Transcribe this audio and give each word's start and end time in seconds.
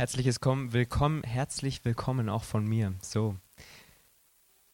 Herzliches 0.00 0.40
Kommen, 0.40 0.72
willkommen, 0.72 1.22
herzlich 1.24 1.84
willkommen 1.84 2.30
auch 2.30 2.44
von 2.44 2.64
mir. 2.64 2.94
So. 3.02 3.36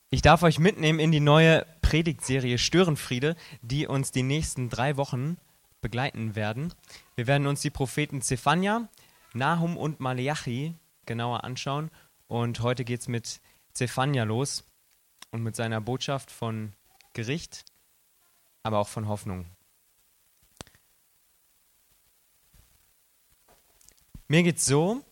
Ich 0.09 0.23
darf 0.23 0.45
euch 0.45 0.61
mitnehmen 0.61 1.01
in 1.01 1.11
die 1.11 1.19
neue 1.19 1.67
Predigtserie 1.83 2.59
Störenfriede, 2.59 3.35
die 3.61 3.89
uns 3.89 4.13
die 4.13 4.23
nächsten 4.23 4.69
drei 4.69 4.97
Wochen 4.97 5.37
begleiten 5.81 6.37
werden. 6.37 6.73
Wir 7.17 7.27
werden 7.27 7.49
uns 7.49 7.61
die 7.61 7.71
Propheten 7.71 8.23
Zephania, 8.23 8.89
Nahum 9.35 9.77
und 9.77 9.99
Maleachi 9.99 10.75
genauer 11.07 11.43
anschauen. 11.43 11.91
Und 12.29 12.61
heute 12.61 12.85
geht 12.85 13.01
es 13.01 13.09
mit 13.09 13.41
Zephania 13.73 14.23
los 14.23 14.63
und 15.33 15.43
mit 15.43 15.57
seiner 15.57 15.81
Botschaft 15.81 16.31
von 16.31 16.73
Gericht, 17.15 17.65
aber 18.63 18.79
auch 18.79 18.89
von 18.89 19.09
Hoffnung. 19.09 19.47
Mir 24.29 24.45
geht 24.45 24.59
es 24.59 24.67
so, 24.67 25.03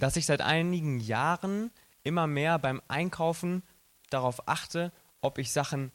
dass 0.00 0.16
ich 0.16 0.26
seit 0.26 0.40
einigen 0.40 0.98
Jahren 0.98 1.70
immer 2.02 2.26
mehr 2.26 2.58
beim 2.58 2.82
Einkaufen 2.88 3.62
darauf 4.08 4.48
achte, 4.48 4.92
ob 5.20 5.38
ich 5.38 5.52
Sachen 5.52 5.92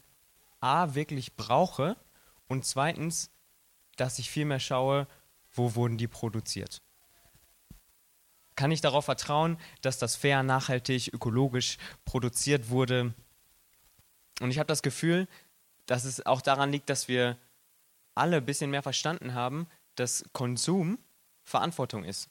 A 0.60 0.94
wirklich 0.94 1.36
brauche 1.36 1.96
und 2.48 2.64
zweitens, 2.64 3.30
dass 3.96 4.18
ich 4.18 4.30
viel 4.30 4.44
mehr 4.44 4.60
schaue, 4.60 5.06
wo 5.52 5.74
wurden 5.74 5.98
die 5.98 6.08
produziert. 6.08 6.82
Kann 8.54 8.70
ich 8.70 8.80
darauf 8.80 9.04
vertrauen, 9.04 9.58
dass 9.82 9.98
das 9.98 10.16
fair, 10.16 10.42
nachhaltig, 10.42 11.12
ökologisch 11.12 11.76
produziert 12.04 12.70
wurde? 12.70 13.12
Und 14.40 14.50
ich 14.50 14.58
habe 14.58 14.66
das 14.66 14.82
Gefühl, 14.82 15.28
dass 15.86 16.04
es 16.04 16.24
auch 16.24 16.40
daran 16.40 16.72
liegt, 16.72 16.88
dass 16.88 17.08
wir 17.08 17.36
alle 18.14 18.38
ein 18.38 18.46
bisschen 18.46 18.70
mehr 18.70 18.82
verstanden 18.82 19.34
haben, 19.34 19.66
dass 19.94 20.24
Konsum 20.32 20.98
Verantwortung 21.42 22.04
ist. 22.04 22.30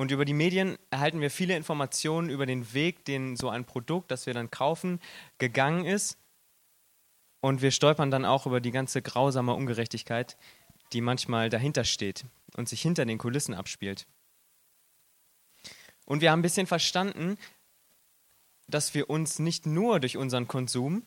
Und 0.00 0.10
über 0.10 0.24
die 0.24 0.32
Medien 0.32 0.78
erhalten 0.88 1.20
wir 1.20 1.30
viele 1.30 1.54
Informationen 1.54 2.30
über 2.30 2.46
den 2.46 2.72
Weg, 2.72 3.04
den 3.04 3.36
so 3.36 3.50
ein 3.50 3.66
Produkt, 3.66 4.10
das 4.10 4.24
wir 4.24 4.32
dann 4.32 4.50
kaufen, 4.50 4.98
gegangen 5.36 5.84
ist. 5.84 6.16
Und 7.42 7.60
wir 7.60 7.70
stolpern 7.70 8.10
dann 8.10 8.24
auch 8.24 8.46
über 8.46 8.62
die 8.62 8.70
ganze 8.70 9.02
grausame 9.02 9.52
Ungerechtigkeit, 9.52 10.38
die 10.94 11.02
manchmal 11.02 11.50
dahinter 11.50 11.84
steht 11.84 12.24
und 12.56 12.66
sich 12.66 12.80
hinter 12.80 13.04
den 13.04 13.18
Kulissen 13.18 13.52
abspielt. 13.52 14.06
Und 16.06 16.22
wir 16.22 16.30
haben 16.30 16.38
ein 16.38 16.44
bisschen 16.44 16.66
verstanden, 16.66 17.36
dass 18.68 18.94
wir 18.94 19.10
uns 19.10 19.38
nicht 19.38 19.66
nur 19.66 20.00
durch 20.00 20.16
unseren 20.16 20.48
Konsum 20.48 21.04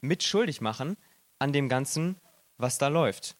mitschuldig 0.00 0.62
machen 0.62 0.96
an 1.38 1.52
dem 1.52 1.68
Ganzen, 1.68 2.18
was 2.56 2.78
da 2.78 2.88
läuft. 2.88 3.36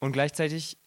Und 0.00 0.10
gleichzeitig 0.12 0.79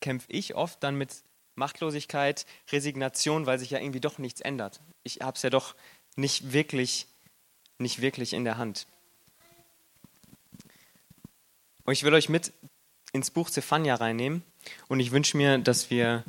kämpfe 0.00 0.26
ich 0.30 0.54
oft 0.54 0.82
dann 0.82 0.96
mit 0.96 1.22
Machtlosigkeit, 1.54 2.46
Resignation, 2.72 3.46
weil 3.46 3.58
sich 3.58 3.70
ja 3.70 3.78
irgendwie 3.78 4.00
doch 4.00 4.18
nichts 4.18 4.40
ändert. 4.40 4.80
Ich 5.02 5.20
habe 5.20 5.36
es 5.36 5.42
ja 5.42 5.50
doch 5.50 5.74
nicht 6.16 6.52
wirklich, 6.52 7.06
nicht 7.78 8.00
wirklich 8.00 8.32
in 8.32 8.44
der 8.44 8.58
Hand. 8.58 8.86
Und 11.84 11.92
ich 11.92 12.02
will 12.02 12.14
euch 12.14 12.28
mit 12.28 12.52
ins 13.12 13.30
Buch 13.30 13.50
Zephania 13.50 13.96
reinnehmen 13.96 14.42
und 14.88 15.00
ich 15.00 15.10
wünsche 15.10 15.36
mir, 15.36 15.58
dass 15.58 15.90
wir, 15.90 16.24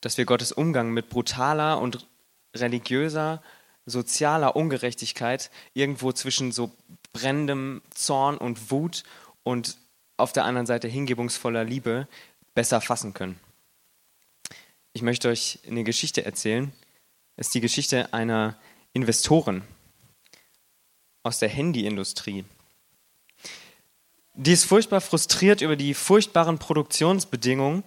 dass 0.00 0.18
wir 0.18 0.24
Gottes 0.24 0.52
Umgang 0.52 0.90
mit 0.90 1.08
brutaler 1.08 1.80
und 1.80 2.06
religiöser, 2.54 3.42
sozialer 3.86 4.56
Ungerechtigkeit 4.56 5.50
irgendwo 5.74 6.12
zwischen 6.12 6.52
so 6.52 6.72
brennendem 7.12 7.82
Zorn 7.90 8.36
und 8.38 8.70
Wut 8.70 9.04
und 9.42 9.78
auf 10.16 10.32
der 10.32 10.44
anderen 10.44 10.66
Seite 10.66 10.88
hingebungsvoller 10.88 11.64
Liebe 11.64 12.08
besser 12.54 12.80
fassen 12.80 13.14
können. 13.14 13.38
Ich 14.92 15.02
möchte 15.02 15.28
euch 15.28 15.58
eine 15.66 15.84
Geschichte 15.84 16.24
erzählen. 16.24 16.72
Es 17.36 17.48
ist 17.48 17.54
die 17.54 17.60
Geschichte 17.60 18.12
einer 18.12 18.56
Investorin 18.92 19.62
aus 21.24 21.40
der 21.40 21.48
Handyindustrie. 21.48 22.44
Die 24.34 24.52
ist 24.52 24.64
furchtbar 24.64 25.00
frustriert 25.00 25.60
über 25.60 25.76
die 25.76 25.94
furchtbaren 25.94 26.58
Produktionsbedingungen, 26.58 27.82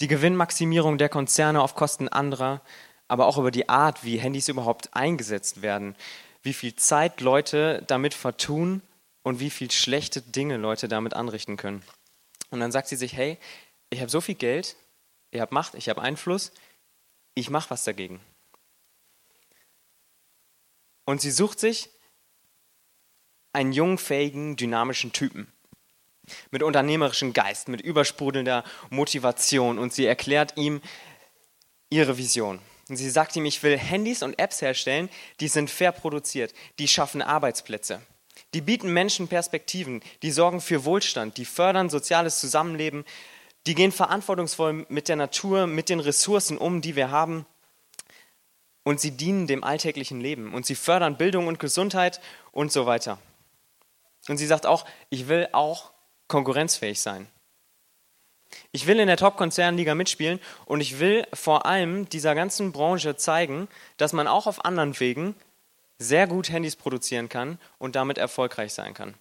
die 0.00 0.08
Gewinnmaximierung 0.08 0.96
der 0.96 1.08
Konzerne 1.08 1.60
auf 1.60 1.74
Kosten 1.74 2.08
anderer, 2.08 2.62
aber 3.08 3.26
auch 3.26 3.38
über 3.38 3.50
die 3.50 3.68
Art, 3.68 4.04
wie 4.04 4.18
Handys 4.18 4.48
überhaupt 4.48 4.94
eingesetzt 4.94 5.62
werden, 5.62 5.96
wie 6.42 6.52
viel 6.52 6.76
Zeit 6.76 7.20
Leute 7.20 7.82
damit 7.86 8.14
vertun 8.14 8.82
und 9.22 9.40
wie 9.40 9.50
viel 9.50 9.70
schlechte 9.70 10.22
Dinge 10.22 10.56
Leute 10.56 10.88
damit 10.88 11.14
anrichten 11.14 11.56
können. 11.56 11.82
Und 12.50 12.60
dann 12.60 12.72
sagt 12.72 12.88
sie 12.88 12.96
sich, 12.96 13.14
hey, 13.14 13.38
ich 13.90 14.00
habe 14.00 14.10
so 14.10 14.20
viel 14.20 14.34
Geld, 14.34 14.76
ich 15.30 15.40
habe 15.40 15.54
Macht, 15.54 15.74
ich 15.74 15.88
habe 15.88 16.02
Einfluss, 16.02 16.52
ich 17.34 17.50
mache 17.50 17.70
was 17.70 17.84
dagegen. 17.84 18.20
Und 21.04 21.20
sie 21.20 21.30
sucht 21.30 21.58
sich 21.58 21.90
einen 23.52 23.72
jungen, 23.72 23.98
fähigen, 23.98 24.56
dynamischen 24.56 25.12
Typen 25.12 25.52
mit 26.50 26.62
unternehmerischem 26.62 27.32
Geist, 27.32 27.68
mit 27.68 27.80
übersprudelnder 27.80 28.64
Motivation 28.90 29.78
und 29.78 29.92
sie 29.92 30.06
erklärt 30.06 30.56
ihm 30.56 30.82
ihre 31.90 32.18
Vision. 32.18 32.60
Und 32.88 32.96
sie 32.96 33.10
sagt 33.10 33.36
ihm, 33.36 33.44
ich 33.44 33.62
will 33.62 33.78
Handys 33.78 34.22
und 34.22 34.38
Apps 34.38 34.62
herstellen, 34.62 35.10
die 35.40 35.48
sind 35.48 35.70
fair 35.70 35.92
produziert, 35.92 36.54
die 36.78 36.88
schaffen 36.88 37.22
Arbeitsplätze. 37.22 38.00
Die 38.54 38.60
bieten 38.60 38.92
Menschen 38.92 39.28
Perspektiven, 39.28 40.02
die 40.22 40.30
sorgen 40.30 40.60
für 40.60 40.84
Wohlstand, 40.84 41.36
die 41.36 41.44
fördern 41.44 41.90
soziales 41.90 42.40
Zusammenleben, 42.40 43.04
die 43.68 43.74
gehen 43.74 43.92
verantwortungsvoll 43.92 44.86
mit 44.88 45.08
der 45.08 45.16
Natur, 45.16 45.66
mit 45.66 45.90
den 45.90 46.00
Ressourcen 46.00 46.56
um, 46.56 46.80
die 46.80 46.96
wir 46.96 47.10
haben. 47.10 47.44
Und 48.82 48.98
sie 48.98 49.10
dienen 49.10 49.46
dem 49.46 49.62
alltäglichen 49.62 50.22
Leben 50.22 50.54
und 50.54 50.64
sie 50.64 50.74
fördern 50.74 51.18
Bildung 51.18 51.46
und 51.46 51.60
Gesundheit 51.60 52.22
und 52.50 52.72
so 52.72 52.86
weiter. 52.86 53.18
Und 54.26 54.38
sie 54.38 54.46
sagt 54.46 54.64
auch, 54.64 54.86
ich 55.10 55.28
will 55.28 55.50
auch 55.52 55.90
konkurrenzfähig 56.28 56.98
sein. 56.98 57.28
Ich 58.72 58.86
will 58.86 58.98
in 58.98 59.06
der 59.06 59.18
Top-Konzernliga 59.18 59.94
mitspielen 59.94 60.40
und 60.64 60.80
ich 60.80 60.98
will 60.98 61.26
vor 61.34 61.66
allem 61.66 62.08
dieser 62.08 62.34
ganzen 62.34 62.72
Branche 62.72 63.16
zeigen, 63.16 63.68
dass 63.98 64.14
man 64.14 64.26
auch 64.26 64.46
auf 64.46 64.64
anderen 64.64 64.98
Wegen 64.98 65.34
sehr 65.98 66.26
gut 66.26 66.48
Handys 66.48 66.74
produzieren 66.74 67.28
kann 67.28 67.58
und 67.76 67.96
damit 67.96 68.16
erfolgreich 68.16 68.72
sein 68.72 68.94
kann. 68.94 69.12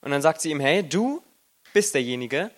Und 0.00 0.12
dann 0.12 0.22
sagt 0.22 0.40
sie 0.40 0.50
ihm, 0.50 0.60
hey, 0.60 0.88
du 0.88 1.22
bist 1.74 1.94
derjenige, 1.94 2.50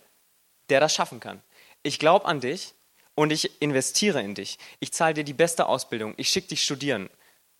der 0.70 0.80
das 0.80 0.94
schaffen 0.94 1.20
kann. 1.20 1.42
Ich 1.82 1.98
glaube 1.98 2.26
an 2.26 2.40
dich 2.40 2.74
und 3.14 3.32
ich 3.32 3.60
investiere 3.62 4.22
in 4.22 4.34
dich. 4.34 4.58
Ich 4.80 4.92
zahle 4.92 5.14
dir 5.14 5.24
die 5.24 5.32
beste 5.32 5.66
Ausbildung. 5.66 6.14
Ich 6.16 6.28
schicke 6.28 6.48
dich 6.48 6.62
studieren. 6.62 7.10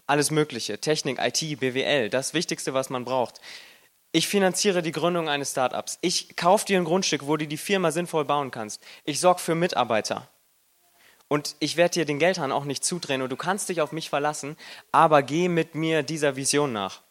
Alles 0.06 0.30
Mögliche. 0.30 0.80
Technik, 0.80 1.18
IT, 1.20 1.60
BWL, 1.60 2.10
das 2.10 2.34
Wichtigste, 2.34 2.74
was 2.74 2.90
man 2.90 3.04
braucht. 3.04 3.40
Ich 4.12 4.28
finanziere 4.28 4.82
die 4.82 4.92
Gründung 4.92 5.28
eines 5.28 5.50
Startups. 5.50 5.98
Ich 6.00 6.36
kaufe 6.36 6.64
dir 6.64 6.78
ein 6.78 6.84
Grundstück, 6.84 7.26
wo 7.26 7.36
du 7.36 7.46
die 7.46 7.56
Firma 7.56 7.90
sinnvoll 7.90 8.24
bauen 8.24 8.50
kannst. 8.50 8.82
Ich 9.04 9.20
sorge 9.20 9.40
für 9.40 9.54
Mitarbeiter. 9.54 10.28
Und 11.28 11.56
ich 11.58 11.76
werde 11.76 11.94
dir 11.94 12.04
den 12.04 12.18
Geldhahn 12.18 12.52
auch 12.52 12.64
nicht 12.64 12.84
zudrehen 12.84 13.20
und 13.20 13.30
du 13.30 13.36
kannst 13.36 13.68
dich 13.68 13.80
auf 13.80 13.92
mich 13.92 14.08
verlassen, 14.08 14.56
aber 14.92 15.22
geh 15.22 15.48
mit 15.48 15.74
mir 15.74 16.02
dieser 16.02 16.36
Vision 16.36 16.72
nach. 16.72 17.02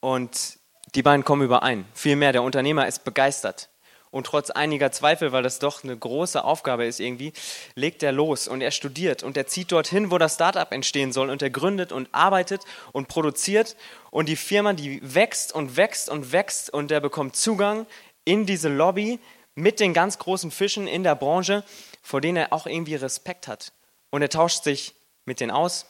Und 0.00 0.58
die 0.94 1.02
beiden 1.02 1.24
kommen 1.24 1.42
überein. 1.42 1.84
Vielmehr, 1.94 2.32
der 2.32 2.42
Unternehmer 2.42 2.86
ist 2.86 3.04
begeistert. 3.04 3.68
Und 4.10 4.26
trotz 4.26 4.50
einiger 4.50 4.90
Zweifel, 4.90 5.30
weil 5.30 5.44
das 5.44 5.60
doch 5.60 5.84
eine 5.84 5.96
große 5.96 6.42
Aufgabe 6.42 6.84
ist 6.84 6.98
irgendwie, 6.98 7.32
legt 7.76 8.02
er 8.02 8.10
los 8.10 8.48
und 8.48 8.60
er 8.60 8.72
studiert 8.72 9.22
und 9.22 9.36
er 9.36 9.46
zieht 9.46 9.70
dorthin, 9.70 10.10
wo 10.10 10.18
das 10.18 10.34
Startup 10.34 10.70
entstehen 10.72 11.12
soll 11.12 11.30
und 11.30 11.42
er 11.42 11.50
gründet 11.50 11.92
und 11.92 12.08
arbeitet 12.10 12.62
und 12.90 13.06
produziert 13.06 13.76
und 14.10 14.28
die 14.28 14.34
Firma, 14.34 14.72
die 14.72 15.00
wächst 15.02 15.54
und 15.54 15.76
wächst 15.76 16.08
und 16.08 16.32
wächst 16.32 16.70
und 16.70 16.90
er 16.90 17.00
bekommt 17.00 17.36
Zugang 17.36 17.86
in 18.24 18.46
diese 18.46 18.68
Lobby, 18.68 19.20
mit 19.54 19.80
den 19.80 19.94
ganz 19.94 20.18
großen 20.18 20.50
Fischen 20.50 20.86
in 20.86 21.02
der 21.02 21.14
Branche, 21.14 21.64
vor 22.02 22.20
denen 22.20 22.36
er 22.36 22.52
auch 22.52 22.66
irgendwie 22.66 22.94
Respekt 22.94 23.48
hat. 23.48 23.72
Und 24.10 24.22
er 24.22 24.28
tauscht 24.28 24.64
sich 24.64 24.94
mit 25.24 25.40
denen 25.40 25.50
aus 25.50 25.86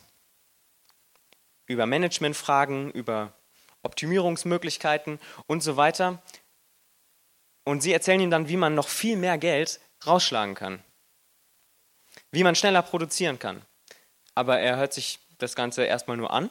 über 1.67 1.87
Managementfragen, 1.87 2.91
über 2.91 3.33
Optimierungsmöglichkeiten 3.83 5.19
und 5.47 5.63
so 5.63 5.77
weiter. 5.77 6.23
Und 7.65 7.83
sie 7.83 7.93
erzählen 7.93 8.21
ihm 8.21 8.31
dann, 8.31 8.49
wie 8.49 8.57
man 8.57 8.75
noch 8.75 8.89
viel 8.89 9.17
mehr 9.17 9.39
Geld 9.39 9.81
rausschlagen 10.07 10.55
kann, 10.55 10.83
wie 12.31 12.43
man 12.43 12.55
schneller 12.55 12.83
produzieren 12.83 13.39
kann. 13.39 13.63
Aber 14.35 14.59
er 14.59 14.77
hört 14.77 14.93
sich 14.93 15.19
das 15.39 15.55
Ganze 15.55 15.85
erstmal 15.85 16.17
nur 16.17 16.33
an. 16.33 16.51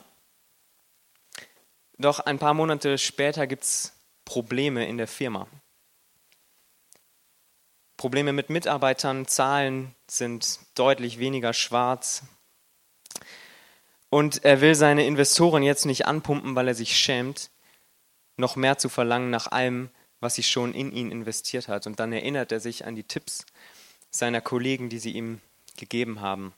Doch 1.97 2.19
ein 2.19 2.39
paar 2.39 2.53
Monate 2.53 2.97
später 2.97 3.47
gibt 3.47 3.63
es 3.63 3.93
Probleme 4.25 4.87
in 4.87 4.97
der 4.97 5.07
Firma. 5.07 5.47
Probleme 7.97 8.31
mit 8.31 8.49
Mitarbeitern, 8.49 9.27
Zahlen 9.27 9.93
sind 10.09 10.59
deutlich 10.75 11.19
weniger 11.19 11.51
schwarz. 11.51 12.23
Und 14.09 14.43
er 14.43 14.61
will 14.61 14.75
seine 14.75 15.05
Investoren 15.05 15.63
jetzt 15.63 15.85
nicht 15.85 16.07
anpumpen, 16.07 16.55
weil 16.55 16.67
er 16.67 16.75
sich 16.75 16.97
schämt, 16.97 17.51
noch 18.37 18.55
mehr 18.55 18.77
zu 18.77 18.89
verlangen 18.89 19.29
nach 19.29 19.47
allem, 19.47 19.89
was 20.19 20.35
sie 20.35 20.43
schon 20.43 20.73
in 20.73 20.91
ihn 20.91 21.11
investiert 21.11 21.67
hat. 21.67 21.87
Und 21.87 21.99
dann 21.99 22.11
erinnert 22.11 22.51
er 22.51 22.59
sich 22.59 22.85
an 22.85 22.95
die 22.95 23.03
Tipps 23.03 23.45
seiner 24.09 24.41
Kollegen, 24.41 24.89
die 24.89 24.99
sie 24.99 25.11
ihm 25.11 25.39
gegeben 25.77 26.21
haben. 26.21 26.53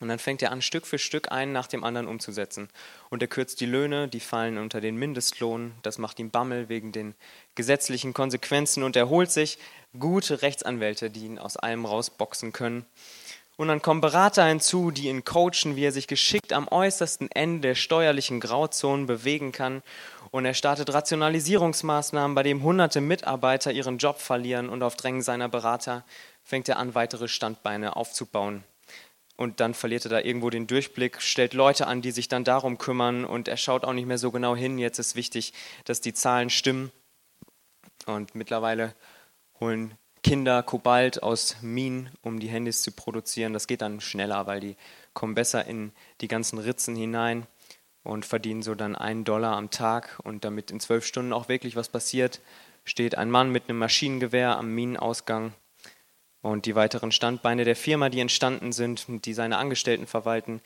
Und 0.00 0.08
dann 0.08 0.20
fängt 0.20 0.42
er 0.42 0.52
an, 0.52 0.62
Stück 0.62 0.86
für 0.86 0.98
Stück 0.98 1.32
einen 1.32 1.52
nach 1.52 1.66
dem 1.66 1.82
anderen 1.82 2.06
umzusetzen. 2.06 2.68
Und 3.10 3.20
er 3.20 3.28
kürzt 3.28 3.60
die 3.60 3.66
Löhne, 3.66 4.06
die 4.06 4.20
fallen 4.20 4.56
unter 4.58 4.80
den 4.80 4.96
Mindestlohn. 4.96 5.72
Das 5.82 5.98
macht 5.98 6.20
ihm 6.20 6.30
Bammel 6.30 6.68
wegen 6.68 6.92
den 6.92 7.16
gesetzlichen 7.56 8.14
Konsequenzen. 8.14 8.84
Und 8.84 8.94
er 8.94 9.08
holt 9.08 9.32
sich 9.32 9.58
gute 9.98 10.42
Rechtsanwälte, 10.42 11.10
die 11.10 11.24
ihn 11.24 11.38
aus 11.40 11.56
allem 11.56 11.84
rausboxen 11.84 12.52
können. 12.52 12.86
Und 13.58 13.68
dann 13.68 13.82
kommen 13.82 14.00
Berater 14.00 14.46
hinzu, 14.46 14.90
die 14.90 15.08
ihn 15.08 15.24
coachen, 15.24 15.76
wie 15.76 15.84
er 15.84 15.92
sich 15.92 16.06
geschickt 16.06 16.52
am 16.52 16.68
äußersten 16.68 17.30
Ende 17.32 17.68
der 17.68 17.74
steuerlichen 17.74 18.40
Grauzonen 18.40 19.06
bewegen 19.06 19.52
kann. 19.52 19.82
Und 20.30 20.46
er 20.46 20.54
startet 20.54 20.94
Rationalisierungsmaßnahmen, 20.94 22.34
bei 22.34 22.44
denen 22.44 22.62
hunderte 22.62 23.00
Mitarbeiter 23.00 23.72
ihren 23.72 23.98
Job 23.98 24.20
verlieren. 24.20 24.70
Und 24.70 24.82
auf 24.82 24.96
Drängen 24.96 25.22
seiner 25.22 25.48
Berater 25.48 26.04
fängt 26.42 26.68
er 26.68 26.78
an, 26.78 26.94
weitere 26.94 27.28
Standbeine 27.28 27.96
aufzubauen 27.96 28.64
und 29.38 29.60
dann 29.60 29.72
verliert 29.72 30.04
er 30.04 30.10
da 30.10 30.20
irgendwo 30.20 30.50
den 30.50 30.66
Durchblick, 30.66 31.22
stellt 31.22 31.54
Leute 31.54 31.86
an, 31.86 32.02
die 32.02 32.10
sich 32.10 32.26
dann 32.26 32.42
darum 32.42 32.76
kümmern 32.76 33.24
und 33.24 33.46
er 33.46 33.56
schaut 33.56 33.84
auch 33.84 33.92
nicht 33.92 34.06
mehr 34.06 34.18
so 34.18 34.32
genau 34.32 34.56
hin. 34.56 34.78
Jetzt 34.78 34.98
ist 34.98 35.14
wichtig, 35.14 35.52
dass 35.84 36.00
die 36.00 36.12
Zahlen 36.12 36.50
stimmen. 36.50 36.90
Und 38.06 38.34
mittlerweile 38.34 38.96
holen 39.60 39.94
Kinder 40.28 40.62
Kobalt 40.62 41.22
aus 41.22 41.56
Minen, 41.62 42.10
um 42.20 42.38
die 42.38 42.48
Handys 42.48 42.82
zu 42.82 42.92
produzieren. 42.92 43.54
Das 43.54 43.66
geht 43.66 43.80
dann 43.80 44.02
schneller, 44.02 44.46
weil 44.46 44.60
die 44.60 44.76
kommen 45.14 45.34
besser 45.34 45.64
in 45.64 45.90
die 46.20 46.28
ganzen 46.28 46.58
Ritzen 46.58 46.94
hinein 46.94 47.46
und 48.02 48.26
verdienen 48.26 48.60
so 48.60 48.74
dann 48.74 48.94
einen 48.94 49.24
Dollar 49.24 49.56
am 49.56 49.70
Tag. 49.70 50.20
Und 50.22 50.44
damit 50.44 50.70
in 50.70 50.80
zwölf 50.80 51.06
Stunden 51.06 51.32
auch 51.32 51.48
wirklich 51.48 51.76
was 51.76 51.88
passiert, 51.88 52.42
steht 52.84 53.16
ein 53.16 53.30
Mann 53.30 53.50
mit 53.50 53.70
einem 53.70 53.78
Maschinengewehr 53.78 54.58
am 54.58 54.74
Minenausgang 54.74 55.54
und 56.42 56.66
die 56.66 56.74
weiteren 56.74 57.10
Standbeine 57.10 57.64
der 57.64 57.74
Firma, 57.74 58.10
die 58.10 58.20
entstanden 58.20 58.72
sind, 58.72 59.06
die 59.24 59.32
seine 59.32 59.56
Angestellten 59.56 60.06
verwalten, 60.06 60.60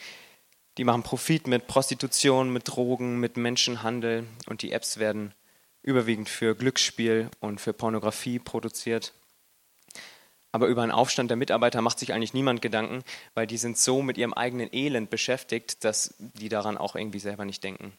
die 0.76 0.82
machen 0.82 1.04
Profit 1.04 1.46
mit 1.46 1.68
Prostitution, 1.68 2.52
mit 2.52 2.66
Drogen, 2.66 3.20
mit 3.20 3.36
Menschenhandel 3.36 4.26
und 4.46 4.62
die 4.62 4.72
Apps 4.72 4.98
werden 4.98 5.34
überwiegend 5.82 6.28
für 6.28 6.56
Glücksspiel 6.56 7.30
und 7.38 7.60
für 7.60 7.72
Pornografie 7.72 8.40
produziert. 8.40 9.12
Aber 10.52 10.66
über 10.66 10.82
einen 10.82 10.92
Aufstand 10.92 11.30
der 11.30 11.36
Mitarbeiter 11.36 11.80
macht 11.80 11.98
sich 11.98 12.12
eigentlich 12.12 12.34
niemand 12.34 12.62
Gedanken, 12.62 13.02
weil 13.34 13.46
die 13.46 13.56
sind 13.56 13.78
so 13.78 14.02
mit 14.02 14.18
ihrem 14.18 14.34
eigenen 14.34 14.72
Elend 14.72 15.10
beschäftigt, 15.10 15.82
dass 15.82 16.14
die 16.18 16.48
daran 16.48 16.76
auch 16.78 16.94
irgendwie 16.94 17.18
selber 17.18 17.44
nicht 17.44 17.64
denken. 17.64 17.92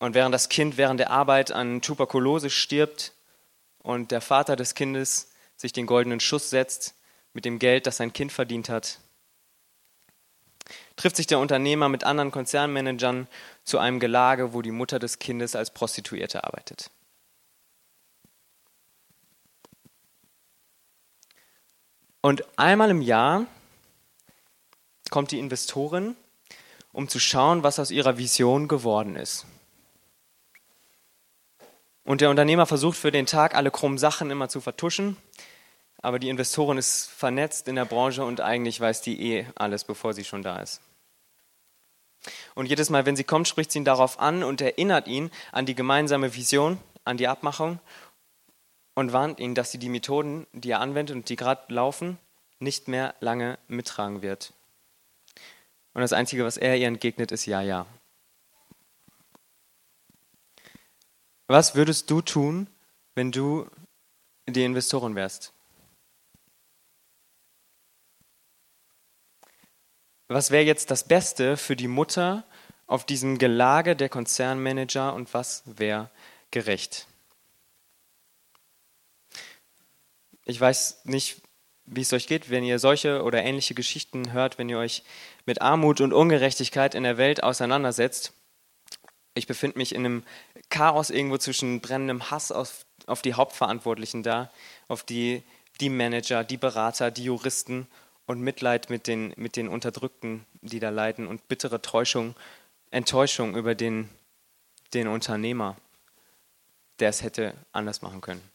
Und 0.00 0.14
während 0.14 0.34
das 0.34 0.48
Kind 0.48 0.76
während 0.76 0.98
der 0.98 1.10
Arbeit 1.10 1.52
an 1.52 1.80
Tuberkulose 1.80 2.50
stirbt, 2.50 3.12
und 3.82 4.10
der 4.10 4.20
Vater 4.20 4.56
des 4.56 4.74
Kindes 4.74 5.32
sich 5.56 5.72
den 5.72 5.86
goldenen 5.86 6.20
Schuss 6.20 6.50
setzt 6.50 6.94
mit 7.32 7.44
dem 7.44 7.58
Geld, 7.58 7.86
das 7.86 7.96
sein 7.96 8.12
Kind 8.12 8.32
verdient 8.32 8.68
hat, 8.68 8.98
trifft 10.96 11.16
sich 11.16 11.26
der 11.26 11.38
Unternehmer 11.38 11.88
mit 11.88 12.04
anderen 12.04 12.30
Konzernmanagern 12.30 13.26
zu 13.64 13.78
einem 13.78 14.00
Gelage, 14.00 14.54
wo 14.54 14.62
die 14.62 14.70
Mutter 14.70 14.98
des 14.98 15.18
Kindes 15.18 15.56
als 15.56 15.72
Prostituierte 15.72 16.44
arbeitet. 16.44 16.90
Und 22.22 22.44
einmal 22.56 22.90
im 22.90 23.02
Jahr 23.02 23.46
kommt 25.10 25.32
die 25.32 25.40
Investorin, 25.40 26.16
um 26.92 27.08
zu 27.08 27.18
schauen, 27.18 27.64
was 27.64 27.78
aus 27.78 27.90
ihrer 27.90 28.16
Vision 28.16 28.68
geworden 28.68 29.16
ist. 29.16 29.44
Und 32.04 32.20
der 32.20 32.30
Unternehmer 32.30 32.66
versucht 32.66 32.96
für 32.96 33.12
den 33.12 33.26
Tag 33.26 33.54
alle 33.54 33.70
krummen 33.70 33.98
Sachen 33.98 34.30
immer 34.30 34.48
zu 34.48 34.60
vertuschen, 34.60 35.16
aber 35.98 36.18
die 36.18 36.28
Investorin 36.28 36.78
ist 36.78 37.10
vernetzt 37.10 37.68
in 37.68 37.76
der 37.76 37.84
Branche 37.84 38.24
und 38.24 38.40
eigentlich 38.40 38.80
weiß 38.80 39.02
die 39.02 39.20
eh 39.32 39.46
alles, 39.54 39.84
bevor 39.84 40.14
sie 40.14 40.24
schon 40.24 40.42
da 40.42 40.58
ist. 40.58 40.80
Und 42.54 42.66
jedes 42.66 42.90
Mal, 42.90 43.04
wenn 43.04 43.16
sie 43.16 43.24
kommt, 43.24 43.48
spricht 43.48 43.72
sie 43.72 43.78
ihn 43.80 43.84
darauf 43.84 44.20
an 44.20 44.42
und 44.42 44.60
erinnert 44.60 45.08
ihn 45.08 45.30
an 45.50 45.66
die 45.66 45.74
gemeinsame 45.74 46.34
Vision, 46.34 46.78
an 47.04 47.16
die 47.16 47.28
Abmachung 47.28 47.80
und 48.94 49.12
warnt 49.12 49.40
ihn, 49.40 49.54
dass 49.54 49.70
sie 49.70 49.78
die 49.78 49.88
Methoden, 49.88 50.46
die 50.52 50.70
er 50.70 50.80
anwendet 50.80 51.16
und 51.16 51.28
die 51.28 51.36
gerade 51.36 51.72
laufen, 51.72 52.18
nicht 52.58 52.88
mehr 52.88 53.14
lange 53.20 53.58
mittragen 53.68 54.22
wird. 54.22 54.52
Und 55.94 56.00
das 56.00 56.12
Einzige, 56.12 56.44
was 56.44 56.56
er 56.56 56.76
ihr 56.76 56.88
entgegnet, 56.88 57.32
ist 57.32 57.46
Ja, 57.46 57.60
ja. 57.60 57.86
Was 61.48 61.74
würdest 61.74 62.10
du 62.10 62.22
tun, 62.22 62.66
wenn 63.14 63.30
du 63.30 63.68
die 64.48 64.64
Investorin 64.64 65.14
wärst? 65.14 65.52
Was 70.28 70.50
wäre 70.50 70.64
jetzt 70.64 70.90
das 70.90 71.06
Beste 71.06 71.58
für 71.58 71.76
die 71.76 71.88
Mutter 71.88 72.44
auf 72.86 73.04
diesem 73.04 73.36
Gelage 73.36 73.94
der 73.96 74.08
Konzernmanager 74.08 75.12
und 75.12 75.34
was 75.34 75.62
wäre 75.66 76.10
gerecht? 76.50 77.06
Ich 80.44 80.60
weiß 80.60 81.04
nicht, 81.04 81.42
wie 81.84 82.00
es 82.00 82.12
euch 82.12 82.26
geht, 82.26 82.50
wenn 82.50 82.64
ihr 82.64 82.78
solche 82.78 83.22
oder 83.22 83.42
ähnliche 83.42 83.74
Geschichten 83.74 84.32
hört, 84.32 84.58
wenn 84.58 84.68
ihr 84.68 84.78
euch 84.78 85.02
mit 85.46 85.60
Armut 85.60 86.00
und 86.00 86.12
Ungerechtigkeit 86.12 86.94
in 86.94 87.02
der 87.02 87.16
Welt 87.16 87.42
auseinandersetzt. 87.42 88.32
Ich 89.34 89.46
befinde 89.46 89.78
mich 89.78 89.94
in 89.94 90.04
einem 90.04 90.22
Chaos 90.68 91.10
irgendwo 91.10 91.38
zwischen 91.38 91.80
brennendem 91.80 92.30
Hass 92.30 92.52
auf, 92.52 92.84
auf 93.06 93.22
die 93.22 93.34
Hauptverantwortlichen 93.34 94.22
da, 94.22 94.50
auf 94.88 95.02
die, 95.02 95.42
die 95.80 95.88
Manager, 95.88 96.44
die 96.44 96.56
Berater, 96.56 97.10
die 97.10 97.24
Juristen 97.24 97.88
und 98.26 98.40
Mitleid 98.40 98.90
mit 98.90 99.06
den, 99.06 99.32
mit 99.36 99.56
den 99.56 99.68
Unterdrückten, 99.68 100.44
die 100.60 100.80
da 100.80 100.90
leiden 100.90 101.26
und 101.26 101.48
bittere 101.48 101.82
Täuschung, 101.82 102.34
Enttäuschung 102.90 103.56
über 103.56 103.74
den, 103.74 104.08
den 104.94 105.08
Unternehmer, 105.08 105.76
der 107.00 107.08
es 107.08 107.22
hätte 107.22 107.54
anders 107.72 108.02
machen 108.02 108.20
können. 108.20 108.51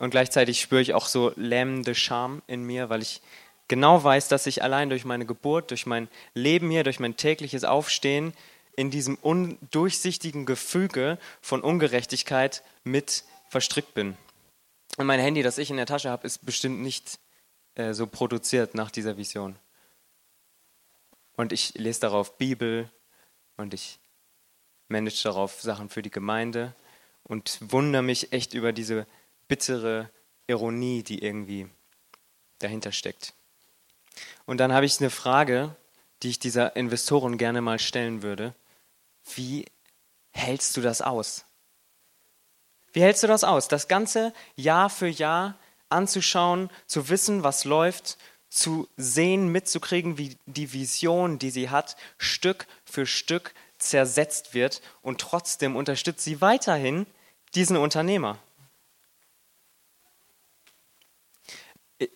Und 0.00 0.10
gleichzeitig 0.10 0.62
spüre 0.62 0.80
ich 0.80 0.94
auch 0.94 1.06
so 1.06 1.32
lähmende 1.36 1.94
Scham 1.94 2.40
in 2.46 2.64
mir, 2.64 2.88
weil 2.88 3.02
ich 3.02 3.20
genau 3.68 4.02
weiß, 4.02 4.28
dass 4.28 4.46
ich 4.46 4.62
allein 4.62 4.88
durch 4.88 5.04
meine 5.04 5.26
Geburt, 5.26 5.70
durch 5.70 5.84
mein 5.84 6.08
Leben 6.32 6.70
hier, 6.70 6.84
durch 6.84 7.00
mein 7.00 7.18
tägliches 7.18 7.64
Aufstehen 7.64 8.32
in 8.76 8.90
diesem 8.90 9.16
undurchsichtigen 9.16 10.46
Gefüge 10.46 11.18
von 11.42 11.60
Ungerechtigkeit 11.60 12.64
mit 12.82 13.24
verstrickt 13.50 13.92
bin. 13.92 14.16
Und 14.96 15.04
mein 15.04 15.20
Handy, 15.20 15.42
das 15.42 15.58
ich 15.58 15.68
in 15.68 15.76
der 15.76 15.84
Tasche 15.84 16.08
habe, 16.08 16.26
ist 16.26 16.46
bestimmt 16.46 16.80
nicht 16.80 17.18
äh, 17.74 17.92
so 17.92 18.06
produziert 18.06 18.74
nach 18.74 18.90
dieser 18.90 19.18
Vision. 19.18 19.54
Und 21.36 21.52
ich 21.52 21.74
lese 21.74 22.00
darauf 22.00 22.38
Bibel 22.38 22.90
und 23.58 23.74
ich 23.74 23.98
manage 24.88 25.24
darauf 25.24 25.60
Sachen 25.60 25.90
für 25.90 26.00
die 26.00 26.10
Gemeinde 26.10 26.74
und 27.22 27.58
wundere 27.60 28.02
mich 28.02 28.32
echt 28.32 28.54
über 28.54 28.72
diese 28.72 29.06
bittere 29.50 30.08
Ironie, 30.46 31.02
die 31.02 31.24
irgendwie 31.24 31.68
dahinter 32.60 32.92
steckt. 32.92 33.34
Und 34.46 34.58
dann 34.58 34.72
habe 34.72 34.86
ich 34.86 35.00
eine 35.00 35.10
Frage, 35.10 35.74
die 36.22 36.30
ich 36.30 36.38
dieser 36.38 36.76
Investoren 36.76 37.36
gerne 37.36 37.60
mal 37.60 37.80
stellen 37.80 38.22
würde. 38.22 38.54
Wie 39.34 39.64
hältst 40.30 40.76
du 40.76 40.80
das 40.80 41.02
aus? 41.02 41.46
Wie 42.92 43.02
hältst 43.02 43.24
du 43.24 43.26
das 43.26 43.42
aus? 43.42 43.66
Das 43.66 43.88
ganze 43.88 44.32
Jahr 44.54 44.88
für 44.88 45.08
Jahr 45.08 45.58
anzuschauen, 45.88 46.70
zu 46.86 47.08
wissen, 47.08 47.42
was 47.42 47.64
läuft, 47.64 48.18
zu 48.50 48.86
sehen, 48.96 49.48
mitzukriegen, 49.48 50.16
wie 50.16 50.36
die 50.46 50.72
Vision, 50.72 51.40
die 51.40 51.50
sie 51.50 51.70
hat, 51.70 51.96
Stück 52.18 52.68
für 52.84 53.04
Stück 53.04 53.52
zersetzt 53.78 54.54
wird 54.54 54.80
und 55.02 55.20
trotzdem 55.20 55.74
unterstützt 55.74 56.22
sie 56.22 56.40
weiterhin 56.40 57.06
diesen 57.56 57.76
Unternehmer. 57.76 58.38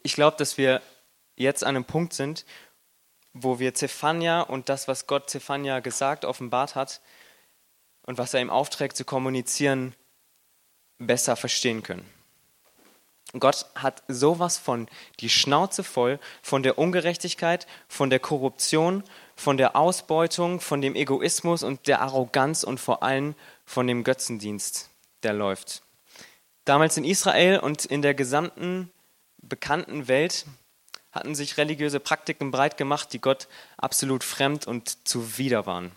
Ich 0.02 0.14
glaube, 0.14 0.36
dass 0.36 0.58
wir 0.58 0.80
jetzt 1.36 1.62
an 1.62 1.76
einem 1.76 1.84
Punkt 1.84 2.12
sind, 2.12 2.44
wo 3.32 3.58
wir 3.58 3.74
Zephania 3.74 4.40
und 4.42 4.68
das, 4.68 4.88
was 4.88 5.06
Gott 5.06 5.28
Zephania 5.28 5.80
gesagt, 5.80 6.24
offenbart 6.24 6.74
hat 6.74 7.00
und 8.06 8.16
was 8.16 8.32
er 8.32 8.40
ihm 8.40 8.50
aufträgt 8.50 8.96
zu 8.96 9.04
kommunizieren, 9.04 9.94
besser 10.98 11.36
verstehen 11.36 11.82
können. 11.82 12.08
Gott 13.38 13.66
hat 13.74 14.04
sowas 14.06 14.58
von 14.58 14.88
die 15.18 15.28
Schnauze 15.28 15.82
voll 15.82 16.20
von 16.40 16.62
der 16.62 16.78
Ungerechtigkeit, 16.78 17.66
von 17.88 18.08
der 18.08 18.20
Korruption, 18.20 19.02
von 19.34 19.56
der 19.56 19.74
Ausbeutung, 19.74 20.60
von 20.60 20.80
dem 20.80 20.94
Egoismus 20.94 21.64
und 21.64 21.88
der 21.88 22.00
Arroganz 22.00 22.62
und 22.62 22.78
vor 22.78 23.02
allem 23.02 23.34
von 23.64 23.88
dem 23.88 24.04
Götzendienst, 24.04 24.90
der 25.24 25.32
läuft. 25.32 25.82
Damals 26.64 26.96
in 26.96 27.04
Israel 27.04 27.58
und 27.58 27.84
in 27.84 28.02
der 28.02 28.14
gesamten 28.14 28.92
bekannten 29.48 30.08
Welt 30.08 30.46
hatten 31.12 31.34
sich 31.34 31.56
religiöse 31.56 32.00
Praktiken 32.00 32.50
breit 32.50 32.76
gemacht, 32.76 33.12
die 33.12 33.20
Gott 33.20 33.48
absolut 33.76 34.24
fremd 34.24 34.66
und 34.66 35.06
zuwider 35.06 35.66
waren. 35.66 35.92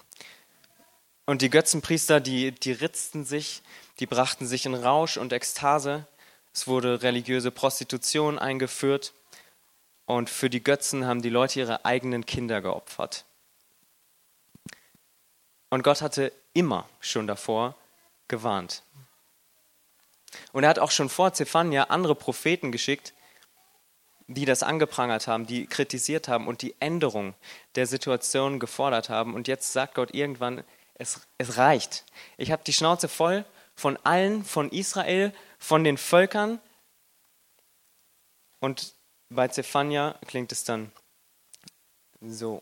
Und 1.26 1.42
die 1.42 1.50
Götzenpriester, 1.50 2.20
die, 2.20 2.52
die 2.52 2.72
ritzten 2.72 3.26
sich, 3.26 3.62
die 4.00 4.06
brachten 4.06 4.46
sich 4.46 4.66
in 4.66 4.76
Rausch 4.76 5.18
und 5.18 5.34
Ekstase. 5.34 6.08
Es 6.54 6.68
wurde 6.68 7.02
religiöse 7.02 7.52
Prostitution 7.52 8.40
eingeführt. 8.40 9.14
Und 10.06 10.30
für 10.30 10.50
die 10.50 10.64
Götzen 10.64 11.06
haben 11.06 11.22
die 11.22 11.30
Leute 11.30 11.60
ihre 11.60 11.84
eigenen 11.84 12.26
Kinder 12.26 12.62
geopfert. 12.62 13.26
Und 15.70 15.84
Gott 15.84 16.02
hatte 16.02 16.32
immer 16.54 16.88
schon 17.02 17.28
davor 17.28 17.76
gewarnt. 18.28 18.84
Und 20.54 20.64
er 20.64 20.70
hat 20.70 20.80
auch 20.80 20.92
schon 20.92 21.10
vor 21.10 21.34
Zephania 21.34 21.86
andere 21.86 22.16
Propheten 22.16 22.72
geschickt, 22.72 23.14
die 24.28 24.46
das 24.46 24.62
angeprangert 24.62 25.28
haben, 25.28 25.48
die 25.48 25.68
kritisiert 25.68 26.28
haben 26.28 26.48
und 26.48 26.62
die 26.62 26.76
Änderung 26.80 27.34
der 27.76 27.88
Situation 27.88 28.60
gefordert 28.60 29.10
haben. 29.10 29.34
Und 29.34 29.48
jetzt 29.48 29.72
sagt 29.72 29.96
Gott 29.96 30.14
irgendwann, 30.14 30.64
es, 30.96 31.22
es 31.38 31.58
reicht. 31.58 32.04
Ich 32.38 32.52
habe 32.52 32.64
die 32.66 32.74
Schnauze 32.74 33.08
voll 33.08 33.46
von 33.76 33.98
allen, 34.04 34.44
von 34.44 34.70
Israel, 34.72 35.34
von 35.60 35.84
den 35.84 35.98
Völkern. 35.98 36.60
Und 38.60 38.96
bei 39.30 39.48
Zephania 39.48 40.20
klingt 40.26 40.52
es 40.52 40.64
dann 40.64 40.92
so. 42.22 42.62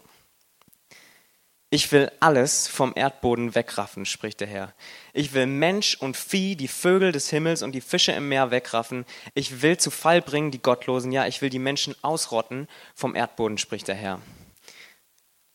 Ich 1.71 1.91
will 1.91 2.11
alles 2.19 2.67
vom 2.67 2.93
Erdboden 2.95 3.55
wegraffen, 3.55 4.05
spricht 4.05 4.39
der 4.39 4.47
Herr. 4.47 4.73
Ich 5.13 5.33
will 5.33 5.47
Mensch 5.47 5.95
und 5.95 6.15
Vieh, 6.15 6.55
die 6.55 6.67
Vögel 6.67 7.11
des 7.11 7.29
Himmels 7.29 7.63
und 7.63 7.71
die 7.73 7.81
Fische 7.81 8.11
im 8.11 8.29
Meer 8.29 8.51
wegraffen. 8.51 9.05
Ich 9.33 9.61
will 9.61 9.77
zu 9.77 9.89
Fall 9.89 10.21
bringen 10.21 10.51
die 10.51 10.61
Gottlosen. 10.61 11.11
Ja, 11.11 11.25
ich 11.25 11.41
will 11.41 11.49
die 11.49 11.59
Menschen 11.59 11.95
ausrotten 12.03 12.67
vom 12.93 13.15
Erdboden, 13.15 13.57
spricht 13.57 13.87
der 13.87 13.95
Herr. 13.95 14.21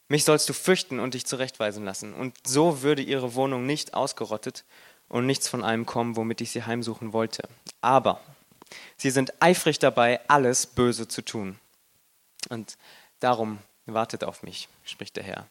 Mich 0.08 0.24
sollst 0.24 0.48
du 0.48 0.52
fürchten 0.52 0.98
und 0.98 1.14
dich 1.14 1.26
zurechtweisen 1.26 1.84
lassen. 1.84 2.12
Und 2.12 2.36
so 2.44 2.82
würde 2.82 3.02
ihre 3.02 3.34
Wohnung 3.34 3.64
nicht 3.64 3.94
ausgerottet 3.94 4.64
und 5.08 5.26
nichts 5.26 5.48
von 5.48 5.62
allem 5.62 5.86
kommen, 5.86 6.16
womit 6.16 6.40
ich 6.40 6.50
sie 6.50 6.64
heimsuchen 6.64 7.12
wollte. 7.12 7.48
Aber 7.80 8.20
sie 8.96 9.10
sind 9.10 9.32
eifrig 9.40 9.78
dabei, 9.78 10.20
alles 10.28 10.66
Böse 10.66 11.06
zu 11.06 11.22
tun. 11.22 11.60
Und 12.48 12.76
darum 13.20 13.58
wartet 13.86 14.24
auf 14.24 14.42
mich, 14.42 14.68
spricht 14.84 15.16
der 15.16 15.24
Herr 15.24 15.46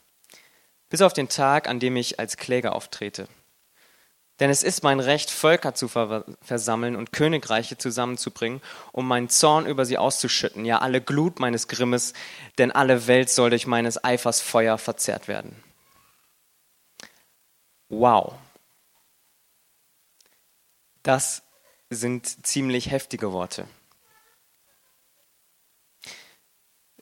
bis 0.90 1.02
auf 1.02 1.14
den 1.14 1.30
Tag, 1.30 1.68
an 1.68 1.80
dem 1.80 1.96
ich 1.96 2.20
als 2.20 2.38
Kläger 2.38 2.76
auftrete. 2.76 3.28
Denn 4.40 4.50
es 4.50 4.64
ist 4.64 4.84
mein 4.84 5.02
Recht, 5.02 5.30
Völker 5.30 5.76
zu 5.76 5.90
versammeln 5.90 6.96
und 6.96 7.12
Königreiche 7.12 7.78
zusammenzubringen, 7.78 8.62
um 8.94 9.06
meinen 9.06 9.28
Zorn 9.30 9.66
über 9.66 9.86
sie 9.86 9.98
auszuschütten, 9.98 10.64
ja 10.64 10.80
alle 10.80 11.02
Glut 11.02 11.40
meines 11.40 11.68
Grimmes, 11.68 12.14
denn 12.58 12.72
alle 12.72 13.08
Welt 13.08 13.30
soll 13.30 13.50
durch 13.50 13.68
meines 13.68 14.02
Eifers 14.04 14.40
Feuer 14.40 14.78
verzehrt 14.78 15.28
werden. 15.28 15.62
Wow. 17.90 18.36
Das 21.04 21.44
sind 21.90 22.46
ziemlich 22.46 22.92
heftige 22.92 23.34
Worte. 23.34 23.68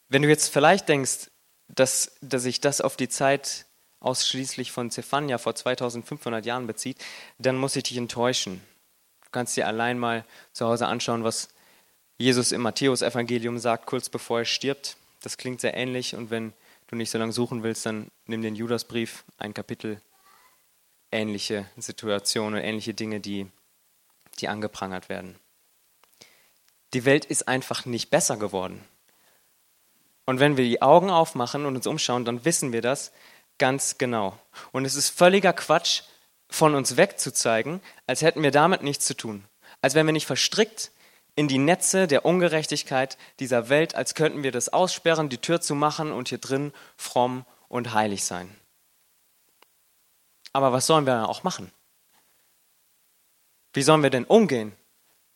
Wenn 0.10 0.24
du 0.24 0.30
jetzt 0.30 0.48
vielleicht 0.48 0.90
denkst, 0.90 1.30
dass, 1.68 2.18
dass 2.22 2.46
ich 2.46 2.62
das 2.62 2.82
auf 2.82 2.96
die 2.96 3.10
Zeit 3.10 3.67
ausschließlich 4.00 4.72
von 4.72 4.92
Zephania 4.92 5.38
vor 5.38 5.56
2500 5.56 6.46
Jahren 6.46 6.68
bezieht, 6.68 6.98
dann 7.40 7.58
muss 7.58 7.76
ich 7.76 7.84
dich 7.84 7.98
enttäuschen. 7.98 8.62
Du 9.26 9.32
kannst 9.32 9.58
dir 9.58 9.68
allein 9.68 10.00
mal 10.00 10.26
zu 10.54 10.66
Hause 10.68 10.88
anschauen, 10.88 11.24
was 11.24 11.50
Jesus 12.18 12.52
im 12.52 12.62
Matthäus-Evangelium 12.62 13.60
sagt, 13.60 13.86
kurz 13.86 14.10
bevor 14.10 14.40
er 14.40 14.46
stirbt. 14.46 14.98
Das 15.22 15.38
klingt 15.38 15.62
sehr 15.62 15.76
ähnlich 15.76 16.16
und 16.16 16.30
wenn 16.30 16.54
du 16.88 16.96
nicht 16.96 17.12
so 17.12 17.18
lange 17.18 17.34
suchen 17.34 17.64
willst, 17.64 17.86
dann 17.86 18.10
nimm 18.26 18.42
den 18.42 18.56
Judasbrief, 18.56 19.24
ein 19.38 19.54
Kapitel, 19.54 20.02
ähnliche 21.12 21.66
Situationen, 21.78 22.64
ähnliche 22.64 22.94
Dinge, 22.94 23.20
die, 23.20 23.48
die 24.40 24.48
angeprangert 24.48 25.10
werden. 25.10 25.36
Die 26.94 27.06
Welt 27.06 27.26
ist 27.26 27.48
einfach 27.48 27.86
nicht 27.86 28.10
besser 28.10 28.38
geworden. 28.38 28.84
Und 30.26 30.40
wenn 30.40 30.58
wir 30.58 30.66
die 30.66 30.82
Augen 30.82 31.10
aufmachen 31.10 31.66
und 31.66 31.76
uns 31.76 31.88
umschauen, 31.88 32.26
dann 32.26 32.46
wissen 32.46 32.74
wir 32.74 32.82
das, 32.82 33.12
ganz 33.58 33.98
genau. 33.98 34.38
Und 34.72 34.86
es 34.86 34.96
ist 34.96 35.10
völliger 35.10 35.54
Quatsch, 35.54 36.04
von 36.50 36.76
uns 36.76 36.98
wegzuzeigen, 36.98 37.82
als 38.06 38.22
hätten 38.22 38.44
wir 38.44 38.52
damit 38.52 38.84
nichts 38.84 39.06
zu 39.06 39.16
tun. 39.16 39.46
Als 39.82 39.96
wären 39.96 40.06
wir 40.06 40.14
nicht 40.14 40.28
verstrickt 40.28 40.92
in 41.36 41.48
die 41.48 41.58
Netze 41.58 42.08
der 42.08 42.26
Ungerechtigkeit 42.26 43.18
dieser 43.40 43.70
Welt, 43.70 43.96
als 43.96 44.16
könnten 44.16 44.44
wir 44.44 44.52
das 44.52 44.70
aussperren, 44.70 45.30
die 45.30 45.38
Tür 45.38 45.62
zu 45.62 45.76
machen 45.76 46.12
und 46.12 46.30
hier 46.30 46.40
drin 46.40 46.74
fromm 46.96 47.46
und 47.68 47.94
heilig 47.94 48.24
sein. 48.24 48.56
Aber 50.54 50.72
was 50.72 50.88
sollen 50.88 51.06
wir 51.06 51.14
dann 51.14 51.26
auch 51.26 51.44
machen? 51.44 51.72
Wie 53.74 53.84
sollen 53.84 54.02
wir 54.02 54.10
denn 54.10 54.26
umgehen 54.26 54.76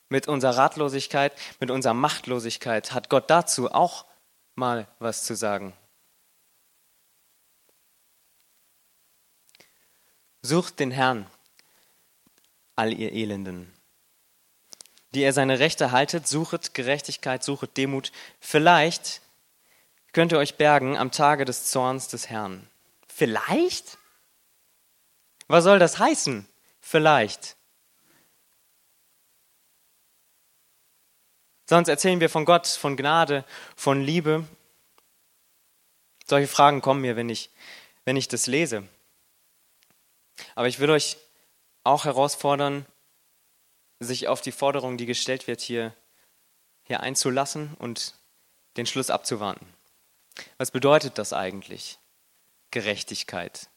mit 0.10 0.28
unserer 0.28 0.58
Ratlosigkeit, 0.58 1.34
mit 1.60 1.70
unserer 1.70 1.94
Machtlosigkeit? 1.94 2.94
Hat 2.94 3.10
Gott 3.10 3.30
dazu 3.30 3.72
auch 3.72 4.06
mal 4.56 4.88
was 4.98 5.24
zu 5.24 5.36
sagen? 5.36 5.74
Sucht 10.42 10.80
den 10.80 10.92
Herrn, 10.92 11.28
all 12.76 12.94
ihr 12.94 13.12
Elenden. 13.12 13.72
Die 15.14 15.22
ihr 15.22 15.34
seine 15.34 15.60
Rechte 15.60 15.92
haltet, 15.92 16.28
suchet 16.28 16.74
Gerechtigkeit, 16.74 17.44
suchet 17.44 17.78
Demut. 17.78 18.12
Vielleicht 18.40 19.22
könnt 20.14 20.32
ihr 20.32 20.40
euch 20.40 20.56
bergen 20.56 20.98
am 20.98 21.12
Tage 21.12 21.46
des 21.46 21.66
Zorns 21.70 22.08
des 22.08 22.30
Herrn. 22.30 22.68
Vielleicht? 23.08 23.98
Was 25.48 25.64
soll 25.64 25.80
das 25.80 26.00
heißen? 26.00 26.48
Vielleicht. 26.80 27.56
Sonst 31.68 31.88
erzählen 31.88 32.20
wir 32.20 32.30
von 32.30 32.46
Gott, 32.46 32.68
von 32.68 32.98
Gnade, 32.98 33.46
von 33.76 34.02
Liebe. 34.02 34.48
Solche 36.26 36.48
Fragen 36.48 36.82
kommen 36.82 37.02
mir, 37.02 37.16
wenn 37.16 37.30
ich, 37.30 37.50
wenn 38.06 38.18
ich 38.18 38.28
das 38.28 38.48
lese. 38.48 38.88
Aber 40.56 40.68
ich 40.68 40.80
will 40.80 40.90
euch 40.90 41.18
auch 41.84 42.06
herausfordern, 42.06 42.86
sich 44.00 44.28
auf 44.28 44.42
die 44.42 44.52
Forderung, 44.52 44.98
die 44.98 45.06
gestellt 45.06 45.48
wird, 45.48 45.62
hier, 45.62 45.96
hier 46.84 47.02
einzulassen 47.02 47.76
und 47.80 48.16
den 48.78 48.86
Schluss 48.86 49.10
abzuwarten. 49.10 49.66
Was 50.58 50.72
bedeutet 50.72 51.18
das 51.18 51.34
eigentlich? 51.34 52.00
Gerechtigkeit, 52.72 53.70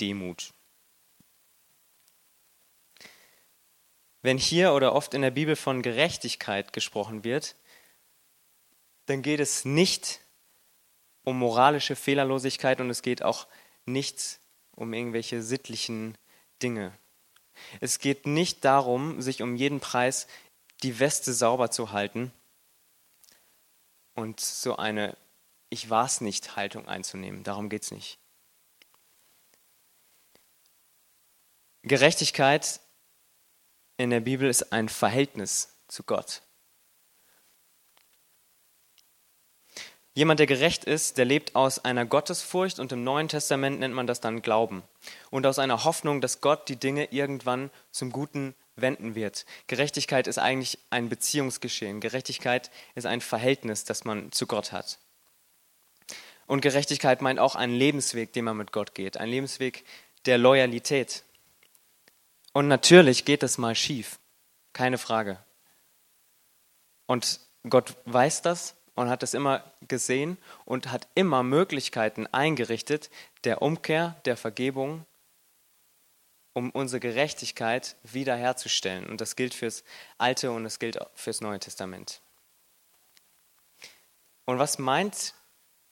Demut. 0.00 0.52
Wenn 4.20 4.36
hier 4.36 4.72
oder 4.72 4.94
oft 4.94 5.14
in 5.14 5.22
der 5.22 5.30
Bibel 5.30 5.54
von 5.54 5.80
Gerechtigkeit 5.80 6.72
gesprochen 6.72 7.22
wird, 7.22 7.54
dann 9.06 9.22
geht 9.22 9.40
es 9.40 9.64
nicht 9.64 10.20
um 11.22 11.38
moralische 11.38 11.96
Fehlerlosigkeit 11.96 12.80
und 12.80 12.90
es 12.90 13.02
geht 13.02 13.22
auch 13.22 13.46
nicht 13.86 14.40
um 14.78 14.92
irgendwelche 14.92 15.42
sittlichen 15.42 16.16
Dinge. 16.62 16.96
Es 17.80 17.98
geht 17.98 18.26
nicht 18.26 18.64
darum, 18.64 19.20
sich 19.20 19.42
um 19.42 19.56
jeden 19.56 19.80
Preis 19.80 20.28
die 20.84 21.00
Weste 21.00 21.32
sauber 21.34 21.72
zu 21.72 21.90
halten 21.90 22.32
und 24.14 24.38
so 24.38 24.76
eine 24.76 25.16
Ich 25.68 25.90
war's 25.90 26.20
nicht 26.20 26.56
Haltung 26.56 26.86
einzunehmen. 26.86 27.42
Darum 27.42 27.68
geht 27.68 27.82
es 27.82 27.90
nicht. 27.90 28.18
Gerechtigkeit 31.82 32.80
in 33.96 34.10
der 34.10 34.20
Bibel 34.20 34.48
ist 34.48 34.72
ein 34.72 34.88
Verhältnis 34.88 35.74
zu 35.88 36.04
Gott. 36.04 36.42
Jemand, 40.18 40.40
der 40.40 40.48
gerecht 40.48 40.82
ist, 40.82 41.16
der 41.16 41.26
lebt 41.26 41.54
aus 41.54 41.84
einer 41.84 42.04
Gottesfurcht 42.04 42.80
und 42.80 42.90
im 42.90 43.04
Neuen 43.04 43.28
Testament 43.28 43.78
nennt 43.78 43.94
man 43.94 44.08
das 44.08 44.20
dann 44.20 44.42
Glauben. 44.42 44.82
Und 45.30 45.46
aus 45.46 45.60
einer 45.60 45.84
Hoffnung, 45.84 46.20
dass 46.20 46.40
Gott 46.40 46.68
die 46.68 46.74
Dinge 46.74 47.12
irgendwann 47.12 47.70
zum 47.92 48.10
Guten 48.10 48.56
wenden 48.74 49.14
wird. 49.14 49.46
Gerechtigkeit 49.68 50.26
ist 50.26 50.38
eigentlich 50.38 50.80
ein 50.90 51.08
Beziehungsgeschehen. 51.08 52.00
Gerechtigkeit 52.00 52.72
ist 52.96 53.06
ein 53.06 53.20
Verhältnis, 53.20 53.84
das 53.84 54.04
man 54.04 54.32
zu 54.32 54.48
Gott 54.48 54.72
hat. 54.72 54.98
Und 56.48 56.62
Gerechtigkeit 56.62 57.22
meint 57.22 57.38
auch 57.38 57.54
einen 57.54 57.76
Lebensweg, 57.76 58.32
den 58.32 58.44
man 58.44 58.56
mit 58.56 58.72
Gott 58.72 58.96
geht. 58.96 59.18
Ein 59.18 59.28
Lebensweg 59.28 59.84
der 60.26 60.36
Loyalität. 60.36 61.22
Und 62.52 62.66
natürlich 62.66 63.24
geht 63.24 63.44
es 63.44 63.56
mal 63.56 63.76
schief. 63.76 64.18
Keine 64.72 64.98
Frage. 64.98 65.38
Und 67.06 67.38
Gott 67.68 67.94
weiß 68.04 68.42
das 68.42 68.74
und 68.98 69.08
hat 69.08 69.22
es 69.22 69.32
immer 69.32 69.62
gesehen 69.86 70.38
und 70.64 70.90
hat 70.90 71.06
immer 71.14 71.44
Möglichkeiten 71.44 72.26
eingerichtet 72.26 73.10
der 73.44 73.62
Umkehr, 73.62 74.20
der 74.24 74.36
Vergebung, 74.36 75.06
um 76.52 76.70
unsere 76.70 76.98
Gerechtigkeit 76.98 77.94
wiederherzustellen. 78.02 79.06
Und 79.06 79.20
das 79.20 79.36
gilt 79.36 79.54
fürs 79.54 79.84
Alte 80.18 80.50
und 80.50 80.66
es 80.66 80.80
gilt 80.80 80.98
fürs 81.14 81.40
Neue 81.40 81.60
Testament. 81.60 82.20
Und 84.46 84.58
was 84.58 84.80
meint 84.80 85.34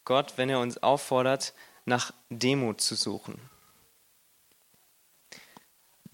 Gott, 0.04 0.32
wenn 0.36 0.50
er 0.50 0.58
uns 0.58 0.82
auffordert, 0.82 1.54
nach 1.84 2.12
Demut 2.28 2.80
zu 2.80 2.96
suchen? 2.96 3.38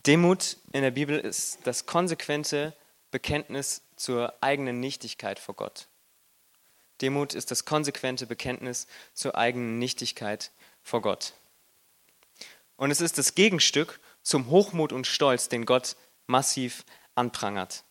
Demut 0.06 0.58
in 0.72 0.82
der 0.82 0.90
Bibel 0.90 1.18
ist 1.18 1.66
das 1.66 1.86
konsequente 1.86 2.76
Bekenntnis 3.10 3.80
zur 3.96 4.34
eigenen 4.42 4.78
Nichtigkeit 4.78 5.38
vor 5.38 5.54
Gott. 5.54 5.88
Demut 7.02 7.34
ist 7.34 7.50
das 7.50 7.64
konsequente 7.64 8.26
Bekenntnis 8.26 8.86
zur 9.12 9.36
eigenen 9.36 9.78
Nichtigkeit 9.78 10.52
vor 10.82 11.02
Gott. 11.02 11.34
Und 12.76 12.90
es 12.90 13.00
ist 13.00 13.18
das 13.18 13.34
Gegenstück 13.34 14.00
zum 14.22 14.48
Hochmut 14.48 14.92
und 14.92 15.06
Stolz, 15.06 15.48
den 15.48 15.66
Gott 15.66 15.96
massiv 16.26 16.84
anprangert. 17.14 17.84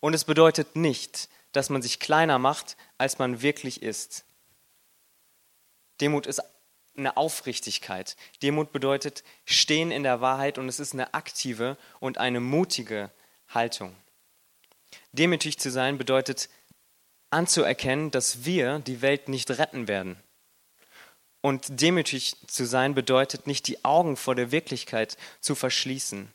Und 0.00 0.14
es 0.14 0.24
bedeutet 0.24 0.76
nicht, 0.76 1.28
dass 1.52 1.70
man 1.70 1.82
sich 1.82 1.98
kleiner 1.98 2.38
macht, 2.38 2.76
als 2.98 3.18
man 3.18 3.42
wirklich 3.42 3.82
ist. 3.82 4.24
Demut 6.00 6.26
ist 6.26 6.40
eine 6.96 7.16
Aufrichtigkeit. 7.16 8.16
Demut 8.42 8.72
bedeutet 8.72 9.24
stehen 9.44 9.90
in 9.90 10.02
der 10.02 10.20
Wahrheit 10.20 10.58
und 10.58 10.68
es 10.68 10.80
ist 10.80 10.92
eine 10.92 11.14
aktive 11.14 11.76
und 11.98 12.18
eine 12.18 12.40
mutige 12.40 13.10
Haltung. 13.48 13.96
Demütig 15.12 15.58
zu 15.58 15.70
sein 15.70 15.98
bedeutet 15.98 16.48
anzuerkennen, 17.30 18.10
dass 18.10 18.44
wir 18.44 18.80
die 18.80 19.02
Welt 19.02 19.28
nicht 19.28 19.50
retten 19.50 19.88
werden. 19.88 20.16
Und 21.42 21.80
demütig 21.80 22.36
zu 22.46 22.66
sein 22.66 22.94
bedeutet 22.94 23.46
nicht 23.46 23.66
die 23.66 23.84
Augen 23.84 24.16
vor 24.16 24.34
der 24.34 24.52
Wirklichkeit 24.52 25.16
zu 25.40 25.54
verschließen 25.54 26.28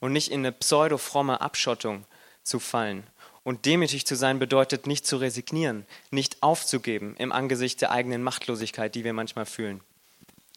und 0.00 0.12
nicht 0.12 0.30
in 0.30 0.40
eine 0.40 0.52
pseudo-fromme 0.52 1.40
Abschottung 1.40 2.04
zu 2.42 2.60
fallen. 2.60 3.04
Und 3.44 3.66
demütig 3.66 4.06
zu 4.06 4.14
sein 4.14 4.38
bedeutet 4.38 4.86
nicht 4.86 5.04
zu 5.04 5.16
resignieren, 5.16 5.84
nicht 6.10 6.42
aufzugeben 6.44 7.16
im 7.18 7.32
Angesicht 7.32 7.80
der 7.80 7.90
eigenen 7.90 8.22
Machtlosigkeit, 8.22 8.94
die 8.94 9.02
wir 9.02 9.12
manchmal 9.12 9.46
fühlen. 9.46 9.80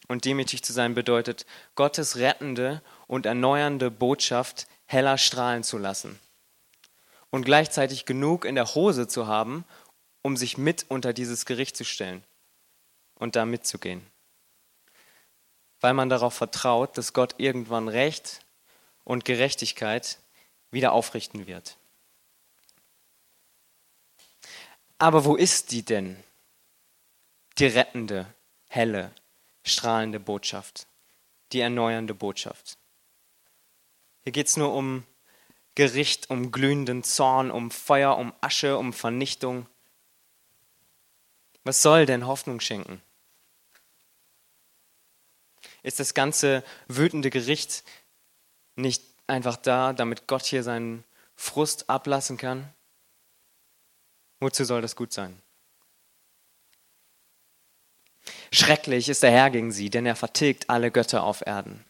Und 0.06 0.24
demütig 0.24 0.62
zu 0.62 0.72
sein 0.72 0.94
bedeutet, 0.94 1.46
Gottes 1.74 2.16
rettende 2.16 2.80
und 3.08 3.26
erneuernde 3.26 3.90
Botschaft 3.90 4.68
heller 4.86 5.18
strahlen 5.18 5.64
zu 5.64 5.78
lassen. 5.78 6.18
Und 7.30 7.44
gleichzeitig 7.44 8.04
genug 8.04 8.44
in 8.44 8.54
der 8.54 8.72
Hose 8.76 9.08
zu 9.08 9.26
haben, 9.26 9.64
um 10.26 10.36
sich 10.36 10.58
mit 10.58 10.86
unter 10.88 11.12
dieses 11.12 11.46
Gericht 11.46 11.76
zu 11.76 11.84
stellen 11.84 12.24
und 13.14 13.36
da 13.36 13.46
mitzugehen. 13.46 14.04
Weil 15.78 15.94
man 15.94 16.08
darauf 16.08 16.34
vertraut, 16.34 16.98
dass 16.98 17.12
Gott 17.12 17.36
irgendwann 17.38 17.86
Recht 17.86 18.40
und 19.04 19.24
Gerechtigkeit 19.24 20.18
wieder 20.72 20.90
aufrichten 20.90 21.46
wird. 21.46 21.76
Aber 24.98 25.24
wo 25.24 25.36
ist 25.36 25.70
die 25.70 25.84
denn? 25.84 26.20
Die 27.58 27.66
rettende, 27.66 28.26
helle, 28.68 29.12
strahlende 29.62 30.18
Botschaft, 30.18 30.88
die 31.52 31.60
erneuernde 31.60 32.14
Botschaft. 32.14 32.78
Hier 34.24 34.32
geht 34.32 34.48
es 34.48 34.56
nur 34.56 34.74
um 34.74 35.04
Gericht, 35.76 36.30
um 36.30 36.50
glühenden 36.50 37.04
Zorn, 37.04 37.52
um 37.52 37.70
Feuer, 37.70 38.16
um 38.16 38.32
Asche, 38.40 38.76
um 38.76 38.92
Vernichtung. 38.92 39.68
Was 41.66 41.82
soll 41.82 42.06
denn 42.06 42.28
Hoffnung 42.28 42.60
schenken? 42.60 43.02
Ist 45.82 45.98
das 45.98 46.14
ganze 46.14 46.62
wütende 46.86 47.28
Gericht 47.28 47.82
nicht 48.76 49.02
einfach 49.26 49.56
da, 49.56 49.92
damit 49.92 50.28
Gott 50.28 50.44
hier 50.44 50.62
seinen 50.62 51.02
Frust 51.34 51.90
ablassen 51.90 52.36
kann? 52.36 52.72
Wozu 54.38 54.64
soll 54.64 54.80
das 54.80 54.94
gut 54.94 55.12
sein? 55.12 55.42
Schrecklich 58.52 59.08
ist 59.08 59.24
der 59.24 59.32
Herr 59.32 59.50
gegen 59.50 59.72
sie, 59.72 59.90
denn 59.90 60.06
er 60.06 60.14
vertilgt 60.14 60.70
alle 60.70 60.92
Götter 60.92 61.24
auf 61.24 61.44
Erden. 61.44 61.84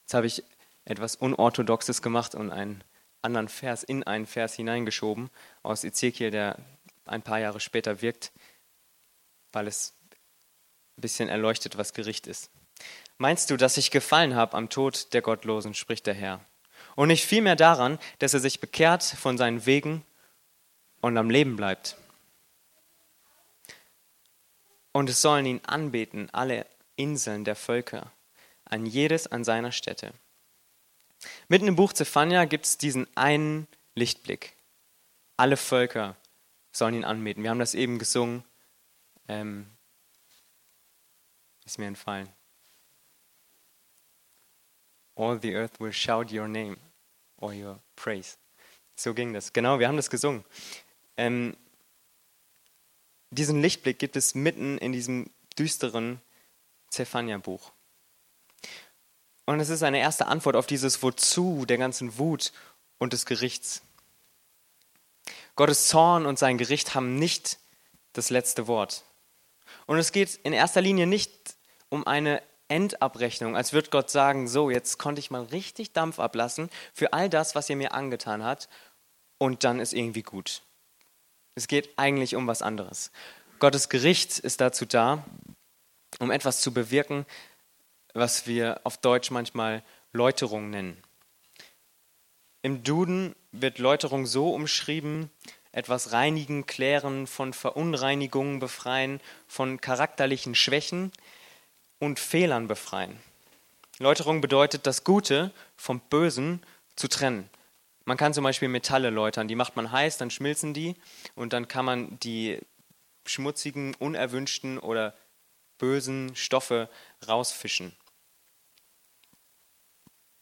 Jetzt 0.00 0.12
habe 0.12 0.26
ich 0.26 0.44
etwas 0.84 1.16
Unorthodoxes 1.16 2.02
gemacht 2.02 2.34
und 2.34 2.50
einen 2.50 2.84
anderen 3.22 3.48
Vers 3.48 3.84
in 3.84 4.02
einen 4.02 4.26
Vers 4.26 4.52
hineingeschoben 4.52 5.30
aus 5.62 5.82
Ezekiel, 5.82 6.30
der 6.30 6.58
ein 7.06 7.22
paar 7.22 7.40
Jahre 7.40 7.60
später 7.60 8.02
wirkt, 8.02 8.32
weil 9.52 9.66
es 9.66 9.94
ein 10.96 11.00
bisschen 11.00 11.28
erleuchtet, 11.28 11.78
was 11.78 11.94
Gericht 11.94 12.26
ist. 12.26 12.50
Meinst 13.18 13.50
du, 13.50 13.56
dass 13.56 13.76
ich 13.76 13.90
gefallen 13.90 14.34
habe 14.34 14.56
am 14.56 14.70
Tod 14.70 15.12
der 15.12 15.22
Gottlosen, 15.22 15.74
spricht 15.74 16.06
der 16.06 16.14
Herr, 16.14 16.40
und 16.96 17.08
nicht 17.08 17.24
vielmehr 17.24 17.56
daran, 17.56 17.98
dass 18.18 18.34
er 18.34 18.40
sich 18.40 18.60
bekehrt 18.60 19.02
von 19.02 19.38
seinen 19.38 19.66
Wegen 19.66 20.04
und 21.00 21.16
am 21.16 21.30
Leben 21.30 21.56
bleibt? 21.56 21.96
Und 24.92 25.08
es 25.08 25.20
sollen 25.20 25.46
ihn 25.46 25.60
anbeten, 25.64 26.28
alle 26.32 26.66
Inseln 26.96 27.44
der 27.44 27.56
Völker, 27.56 28.10
an 28.64 28.86
jedes 28.86 29.26
an 29.26 29.44
seiner 29.44 29.72
Stätte. 29.72 30.12
Mitten 31.48 31.68
im 31.68 31.76
Buch 31.76 31.92
Zephania 31.92 32.44
gibt 32.44 32.66
es 32.66 32.78
diesen 32.78 33.06
einen 33.16 33.68
Lichtblick. 33.94 34.54
Alle 35.36 35.56
Völker 35.56 36.16
sollen 36.72 36.94
ihn 36.94 37.04
anbeten. 37.04 37.42
Wir 37.42 37.50
haben 37.50 37.58
das 37.58 37.74
eben 37.74 37.98
gesungen. 37.98 38.44
Ähm, 39.30 39.64
ist 41.64 41.78
mir 41.78 41.86
entfallen. 41.86 42.28
All 45.14 45.38
the 45.40 45.54
earth 45.54 45.78
will 45.78 45.92
shout 45.92 46.32
your 46.32 46.48
name 46.48 46.76
or 47.36 47.52
your 47.52 47.78
praise. 47.94 48.38
So 48.96 49.14
ging 49.14 49.32
das. 49.32 49.52
Genau, 49.52 49.78
wir 49.78 49.86
haben 49.86 49.96
das 49.96 50.10
gesungen. 50.10 50.44
Ähm, 51.16 51.56
diesen 53.30 53.62
Lichtblick 53.62 54.00
gibt 54.00 54.16
es 54.16 54.34
mitten 54.34 54.78
in 54.78 54.90
diesem 54.90 55.30
düsteren 55.56 56.20
Zephania-Buch. 56.88 57.70
Und 59.46 59.60
es 59.60 59.68
ist 59.68 59.84
eine 59.84 60.00
erste 60.00 60.26
Antwort 60.26 60.56
auf 60.56 60.66
dieses 60.66 61.04
Wozu 61.04 61.66
der 61.66 61.78
ganzen 61.78 62.18
Wut 62.18 62.52
und 62.98 63.12
des 63.12 63.26
Gerichts. 63.26 63.82
Gottes 65.54 65.86
Zorn 65.86 66.26
und 66.26 66.36
sein 66.36 66.58
Gericht 66.58 66.96
haben 66.96 67.14
nicht 67.14 67.60
das 68.12 68.30
letzte 68.30 68.66
Wort. 68.66 69.04
Und 69.90 69.98
es 69.98 70.12
geht 70.12 70.36
in 70.44 70.52
erster 70.52 70.80
Linie 70.80 71.08
nicht 71.08 71.56
um 71.88 72.06
eine 72.06 72.44
Endabrechnung, 72.68 73.56
als 73.56 73.72
würde 73.72 73.90
Gott 73.90 74.08
sagen, 74.08 74.46
so, 74.46 74.70
jetzt 74.70 75.00
konnte 75.00 75.18
ich 75.18 75.32
mal 75.32 75.42
richtig 75.42 75.92
Dampf 75.92 76.20
ablassen 76.20 76.70
für 76.94 77.12
all 77.12 77.28
das, 77.28 77.56
was 77.56 77.68
ihr 77.68 77.74
mir 77.74 77.92
angetan 77.92 78.44
hat, 78.44 78.68
und 79.38 79.64
dann 79.64 79.80
ist 79.80 79.92
irgendwie 79.92 80.22
gut. 80.22 80.62
Es 81.56 81.66
geht 81.66 81.88
eigentlich 81.96 82.36
um 82.36 82.46
was 82.46 82.62
anderes. 82.62 83.10
Gottes 83.58 83.88
Gericht 83.88 84.38
ist 84.38 84.60
dazu 84.60 84.86
da, 84.86 85.24
um 86.20 86.30
etwas 86.30 86.60
zu 86.60 86.72
bewirken, 86.72 87.26
was 88.14 88.46
wir 88.46 88.82
auf 88.84 88.96
Deutsch 88.96 89.32
manchmal 89.32 89.82
Läuterung 90.12 90.70
nennen. 90.70 91.02
Im 92.62 92.84
Duden 92.84 93.34
wird 93.50 93.80
Läuterung 93.80 94.26
so 94.26 94.54
umschrieben, 94.54 95.32
etwas 95.72 96.12
reinigen, 96.12 96.66
klären, 96.66 97.26
von 97.26 97.52
Verunreinigungen 97.52 98.58
befreien, 98.58 99.20
von 99.46 99.80
charakterlichen 99.80 100.54
Schwächen 100.54 101.12
und 101.98 102.18
Fehlern 102.18 102.66
befreien. 102.66 103.18
Läuterung 103.98 104.40
bedeutet, 104.40 104.86
das 104.86 105.04
Gute 105.04 105.52
vom 105.76 106.00
Bösen 106.00 106.62
zu 106.96 107.08
trennen. 107.08 107.48
Man 108.04 108.16
kann 108.16 108.34
zum 108.34 108.44
Beispiel 108.44 108.68
Metalle 108.68 109.10
läutern, 109.10 109.46
die 109.46 109.54
macht 109.54 109.76
man 109.76 109.92
heiß, 109.92 110.18
dann 110.18 110.30
schmilzen 110.30 110.74
die 110.74 110.96
und 111.34 111.52
dann 111.52 111.68
kann 111.68 111.84
man 111.84 112.18
die 112.20 112.58
schmutzigen, 113.26 113.94
unerwünschten 113.94 114.78
oder 114.78 115.14
bösen 115.78 116.34
Stoffe 116.34 116.88
rausfischen. 117.28 117.94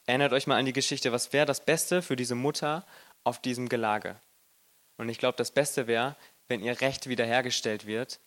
Erinnert 0.06 0.32
euch 0.32 0.46
mal 0.46 0.56
an 0.56 0.64
die 0.64 0.72
Geschichte, 0.72 1.12
was 1.12 1.32
wäre 1.32 1.44
das 1.44 1.64
Beste 1.64 2.00
für 2.00 2.16
diese 2.16 2.34
Mutter 2.34 2.86
auf 3.24 3.42
diesem 3.42 3.68
Gelage? 3.68 4.16
Und 4.98 5.08
ich 5.08 5.18
glaube, 5.18 5.36
das 5.38 5.50
Beste 5.50 5.86
wäre, 5.86 6.16
wenn 6.48 6.62
ihr 6.62 6.80
Recht 6.80 7.08
wiederhergestellt 7.08 7.86
wird 7.86 8.20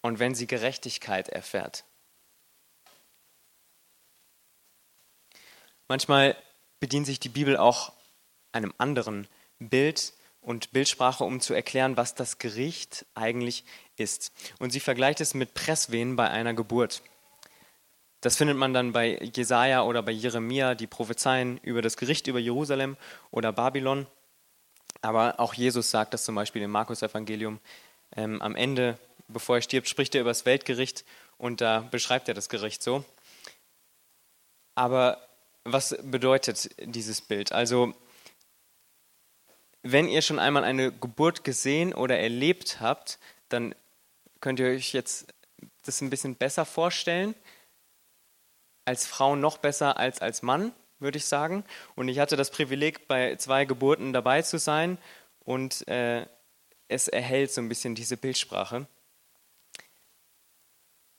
und 0.00 0.18
wenn 0.18 0.34
sie 0.34 0.46
Gerechtigkeit 0.46 1.28
erfährt. 1.28 1.84
Manchmal 5.88 6.36
bedient 6.78 7.06
sich 7.06 7.20
die 7.20 7.28
Bibel 7.28 7.56
auch 7.56 7.92
einem 8.52 8.72
anderen 8.78 9.28
Bild 9.58 10.14
und 10.40 10.72
Bildsprache, 10.72 11.24
um 11.24 11.40
zu 11.40 11.52
erklären, 11.52 11.96
was 11.96 12.14
das 12.14 12.38
Gericht 12.38 13.04
eigentlich 13.14 13.64
ist. 13.96 14.32
Und 14.58 14.70
sie 14.70 14.80
vergleicht 14.80 15.20
es 15.20 15.34
mit 15.34 15.52
Presswehen 15.54 16.16
bei 16.16 16.30
einer 16.30 16.54
Geburt. 16.54 17.02
Das 18.22 18.36
findet 18.36 18.56
man 18.56 18.74
dann 18.74 18.92
bei 18.92 19.18
Jesaja 19.34 19.82
oder 19.82 20.02
bei 20.02 20.12
Jeremia, 20.12 20.74
die 20.74 20.86
prophezeien 20.86 21.58
über 21.58 21.82
das 21.82 21.96
Gericht 21.96 22.26
über 22.26 22.38
Jerusalem 22.38 22.96
oder 23.30 23.52
Babylon. 23.52 24.06
Aber 25.02 25.40
auch 25.40 25.54
Jesus 25.54 25.90
sagt 25.90 26.14
das 26.14 26.24
zum 26.24 26.34
Beispiel 26.34 26.62
im 26.62 26.70
Markus-Evangelium. 26.70 27.58
Ähm, 28.16 28.42
am 28.42 28.54
Ende, 28.54 28.98
bevor 29.28 29.56
er 29.56 29.62
stirbt, 29.62 29.88
spricht 29.88 30.14
er 30.14 30.20
über 30.20 30.30
das 30.30 30.46
Weltgericht 30.46 31.04
und 31.38 31.60
da 31.60 31.80
beschreibt 31.90 32.28
er 32.28 32.34
das 32.34 32.48
Gericht 32.48 32.82
so. 32.82 33.04
Aber 34.74 35.26
was 35.64 35.96
bedeutet 36.02 36.70
dieses 36.78 37.20
Bild? 37.20 37.52
Also, 37.52 37.94
wenn 39.82 40.08
ihr 40.08 40.22
schon 40.22 40.38
einmal 40.38 40.64
eine 40.64 40.92
Geburt 40.92 41.44
gesehen 41.44 41.94
oder 41.94 42.18
erlebt 42.18 42.80
habt, 42.80 43.18
dann 43.48 43.74
könnt 44.40 44.60
ihr 44.60 44.66
euch 44.66 44.92
jetzt 44.92 45.26
das 45.84 46.00
ein 46.00 46.10
bisschen 46.10 46.36
besser 46.36 46.64
vorstellen. 46.64 47.34
als 48.84 49.06
Frau 49.06 49.36
noch 49.36 49.58
besser 49.58 49.98
als 49.98 50.20
als 50.20 50.42
Mann, 50.42 50.72
würde 51.00 51.18
ich 51.18 51.24
sagen. 51.24 51.64
Und 51.96 52.08
ich 52.08 52.18
hatte 52.18 52.36
das 52.36 52.50
Privileg, 52.50 53.08
bei 53.08 53.36
zwei 53.36 53.64
Geburten 53.64 54.12
dabei 54.12 54.42
zu 54.42 54.58
sein 54.58 54.98
und 55.40 55.86
äh, 55.88 56.26
es 56.88 57.08
erhält 57.08 57.52
so 57.52 57.60
ein 57.60 57.68
bisschen 57.68 57.94
diese 57.94 58.16
Bildsprache. 58.16 58.86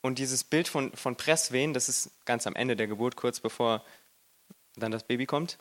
Und 0.00 0.18
dieses 0.18 0.44
Bild 0.44 0.68
von, 0.68 0.92
von 0.92 1.16
Presswehen, 1.16 1.74
das 1.74 1.88
ist 1.88 2.10
ganz 2.24 2.46
am 2.46 2.56
Ende 2.56 2.76
der 2.76 2.88
Geburt, 2.88 3.16
kurz 3.16 3.40
bevor 3.40 3.84
dann 4.74 4.90
das 4.90 5.04
Baby 5.04 5.26
kommt, 5.26 5.58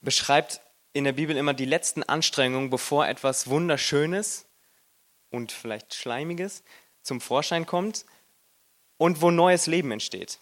beschreibt 0.00 0.60
in 0.92 1.04
der 1.04 1.12
Bibel 1.12 1.36
immer 1.36 1.54
die 1.54 1.64
letzten 1.64 2.02
Anstrengungen, 2.02 2.70
bevor 2.70 3.06
etwas 3.06 3.48
Wunderschönes 3.48 4.46
und 5.30 5.52
vielleicht 5.52 5.94
Schleimiges 5.94 6.62
zum 7.02 7.20
Vorschein 7.20 7.66
kommt 7.66 8.06
und 8.96 9.20
wo 9.20 9.30
neues 9.30 9.66
Leben 9.66 9.90
entsteht. 9.90 10.38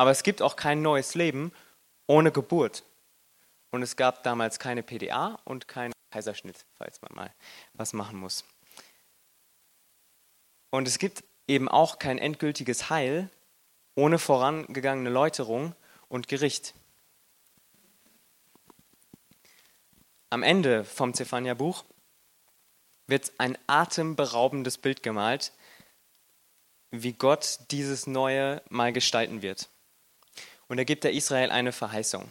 Aber 0.00 0.12
es 0.12 0.22
gibt 0.22 0.40
auch 0.40 0.56
kein 0.56 0.80
neues 0.80 1.14
Leben 1.14 1.52
ohne 2.06 2.32
Geburt. 2.32 2.84
Und 3.70 3.82
es 3.82 3.96
gab 3.96 4.22
damals 4.22 4.58
keine 4.58 4.82
PDA 4.82 5.38
und 5.44 5.68
keinen 5.68 5.92
Kaiserschnitt, 6.10 6.64
falls 6.78 7.02
man 7.02 7.14
mal 7.14 7.34
was 7.74 7.92
machen 7.92 8.18
muss. 8.18 8.46
Und 10.70 10.88
es 10.88 10.98
gibt 10.98 11.22
eben 11.46 11.68
auch 11.68 11.98
kein 11.98 12.16
endgültiges 12.16 12.88
Heil 12.88 13.28
ohne 13.94 14.18
vorangegangene 14.18 15.10
Läuterung 15.10 15.74
und 16.08 16.28
Gericht. 16.28 16.72
Am 20.30 20.42
Ende 20.42 20.82
vom 20.86 21.12
Zephania-Buch 21.12 21.84
wird 23.06 23.32
ein 23.36 23.58
atemberaubendes 23.66 24.78
Bild 24.78 25.02
gemalt, 25.02 25.52
wie 26.90 27.12
Gott 27.12 27.58
dieses 27.70 28.06
Neue 28.06 28.62
mal 28.70 28.94
gestalten 28.94 29.42
wird. 29.42 29.68
Und 30.70 30.78
er 30.78 30.84
gibt 30.84 31.02
der 31.02 31.12
Israel 31.14 31.50
eine 31.50 31.72
Verheißung. 31.72 32.30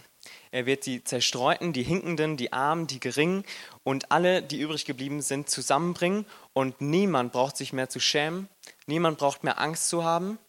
Er 0.51 0.65
wird 0.65 0.85
die 0.85 1.03
Zerstreuten, 1.03 1.73
die 1.73 1.83
Hinkenden, 1.83 2.37
die 2.37 2.53
Armen, 2.53 2.87
die 2.87 3.01
Geringen 3.01 3.43
und 3.83 4.13
alle, 4.13 4.41
die 4.41 4.61
übrig 4.61 4.85
geblieben 4.85 5.21
sind, 5.21 5.49
zusammenbringen. 5.49 6.25
Und 6.53 6.79
niemand 6.79 7.33
braucht 7.33 7.57
sich 7.57 7.73
mehr 7.73 7.89
zu 7.89 7.99
schämen, 7.99 8.47
niemand 8.85 9.17
braucht 9.17 9.43
mehr 9.43 9.59
Angst 9.59 9.89
zu 9.89 10.05
haben, 10.05 10.39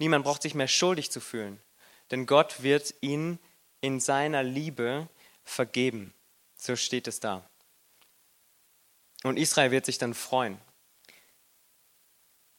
niemand 0.00 0.24
braucht 0.24 0.42
sich 0.42 0.56
mehr 0.56 0.66
schuldig 0.66 1.12
zu 1.12 1.20
fühlen. 1.20 1.60
Denn 2.10 2.26
Gott 2.26 2.64
wird 2.64 2.92
ihn 3.02 3.38
in 3.80 4.00
seiner 4.00 4.42
Liebe 4.42 5.08
vergeben. 5.44 6.12
So 6.56 6.74
steht 6.74 7.06
es 7.06 7.20
da. 7.20 7.48
Und 9.22 9.36
Israel 9.36 9.70
wird 9.70 9.86
sich 9.86 9.98
dann 9.98 10.14
freuen. 10.14 10.58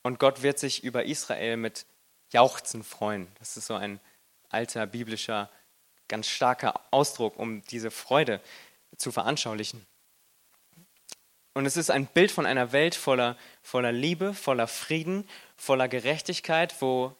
Und 0.03 0.19
Gott 0.19 0.41
wird 0.41 0.57
sich 0.57 0.85
über 0.85 1.03
Israel 1.03 1.57
mit 1.57 1.85
Jauchzen 2.31 2.85
freuen. 2.85 3.27
Das 3.39 3.57
ist 3.57 3.67
so 3.67 3.73
ein 3.73 3.99
alter 4.49 4.85
biblischer, 4.87 5.49
ganz 6.07 6.27
starker 6.27 6.81
Ausdruck, 6.91 7.37
um 7.37 7.63
diese 7.65 7.91
Freude 7.91 8.41
zu 8.97 9.11
veranschaulichen. 9.11 9.85
Und 11.53 11.65
es 11.65 11.77
ist 11.77 11.89
ein 11.89 12.05
Bild 12.05 12.31
von 12.31 12.45
einer 12.45 12.71
Welt 12.71 12.95
voller, 12.95 13.37
voller 13.61 13.91
Liebe, 13.91 14.33
voller 14.33 14.67
Frieden, 14.67 15.27
voller 15.57 15.87
Gerechtigkeit, 15.87 16.81
wo 16.81 17.15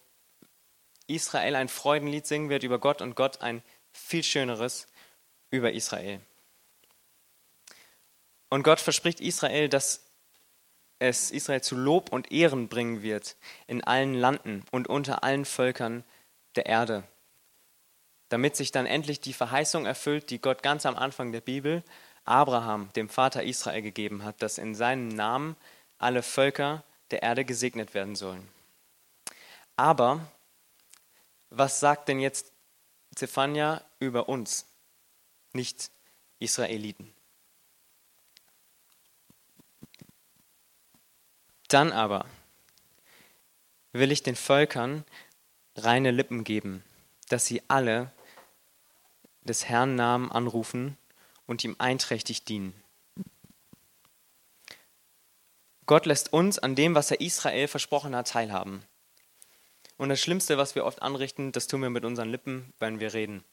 Israel 1.08 1.56
ein 1.56 1.68
Freudenlied 1.68 2.26
singen 2.28 2.50
wird 2.50 2.64
über 2.64 2.80
Gott 2.80 3.02
und 3.02 3.16
Gott 3.16 3.42
ein 3.42 3.64
viel 3.92 4.24
schöneres 4.24 4.88
über 5.50 5.72
Israel. 5.72 6.22
Und 8.50 8.64
Gott 8.64 8.80
verspricht 8.80 9.20
Israel, 9.20 9.70
dass 9.70 10.06
es 11.00 11.32
Israel 11.32 11.62
zu 11.62 11.76
Lob 11.76 12.12
und 12.12 12.32
Ehren 12.32 12.68
bringen 12.68 13.02
wird 13.02 13.36
in 13.68 13.84
allen 13.84 14.14
Landen 14.14 14.64
und 14.72 14.88
unter 14.88 15.24
allen 15.24 15.46
Völkern 15.46 16.04
der 16.56 16.66
Erde, 16.66 17.04
damit 18.30 18.56
sich 18.56 18.72
dann 18.72 18.86
endlich 18.86 19.20
die 19.20 19.34
Verheißung 19.34 19.86
erfüllt, 19.86 20.30
die 20.30 20.40
Gott 20.40 20.64
ganz 20.64 20.86
am 20.86 20.96
Anfang 20.96 21.32
der 21.32 21.42
Bibel 21.42 21.84
Abraham, 22.26 22.94
dem 22.94 23.10
Vater 23.10 23.44
Israel, 23.44 23.82
gegeben 23.82 24.24
hat, 24.24 24.42
dass 24.42 24.60
in 24.60 24.76
seinem 24.76 25.08
Namen 25.08 25.56
alle 25.98 26.22
Völker 26.22 26.84
der 27.12 27.24
Erde 27.24 27.44
gesegnet 27.44 27.94
werden 27.94 28.16
sollen. 28.16 28.48
Aber 29.76 30.28
was 31.50 31.80
sagt 31.80 32.08
denn 32.08 32.20
jetzt 32.20 32.52
Zephania 33.16 33.84
über 34.00 34.30
uns, 34.30 34.68
nicht 35.54 35.90
Israeliten? 36.38 37.12
Dann 41.68 41.92
aber 41.92 42.26
will 43.92 44.12
ich 44.12 44.22
den 44.22 44.36
Völkern 44.36 45.04
reine 45.76 46.12
Lippen 46.12 46.44
geben, 46.44 46.84
dass 47.30 47.46
sie 47.46 47.64
alle 47.68 48.12
des 49.42 49.66
Herrn 49.66 49.96
Namen 49.96 50.32
anrufen 50.32 50.98
und 51.46 51.64
ihm 51.64 51.76
einträchtig 51.80 52.46
dienen. 52.46 52.74
Gott 55.86 56.06
lässt 56.06 56.32
uns 56.32 56.60
an 56.60 56.76
dem, 56.76 56.94
was 56.94 57.10
er 57.10 57.20
Israel 57.20 57.68
versprochen 57.68 58.16
hat, 58.16 58.28
teilhaben. 58.28 58.84
Und 59.98 60.10
das 60.10 60.22
Schlimmste, 60.22 60.58
was 60.58 60.76
wir 60.76 60.86
oft 60.86 61.02
anrichten, 61.02 61.52
das 61.52 61.68
tun 61.68 61.82
wir 61.82 61.90
mit 61.90 62.06
unseren 62.06 62.30
Lippen, 62.30 62.74
wenn 62.80 63.00
wir 63.00 63.14
reden. 63.14 63.44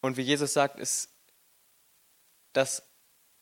Und 0.00 0.16
wie 0.16 0.22
Jesus 0.22 0.52
sagt, 0.52 0.78
ist 0.78 1.10
das, 2.52 2.84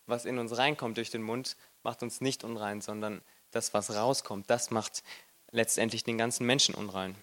was 0.06 0.24
in 0.24 0.38
uns 0.38 0.56
reinkommt 0.56 0.96
durch 0.96 1.10
den 1.10 1.22
Mund, 1.22 1.56
macht 1.82 2.02
uns 2.02 2.20
nicht 2.20 2.42
unrein, 2.42 2.80
sondern 2.80 3.22
das, 3.50 3.74
was 3.74 3.94
rauskommt, 3.94 4.48
das 4.48 4.70
macht 4.70 5.02
letztendlich 5.50 6.04
den 6.04 6.18
ganzen 6.18 6.46
Menschen 6.46 6.74
unrein. 6.74 7.14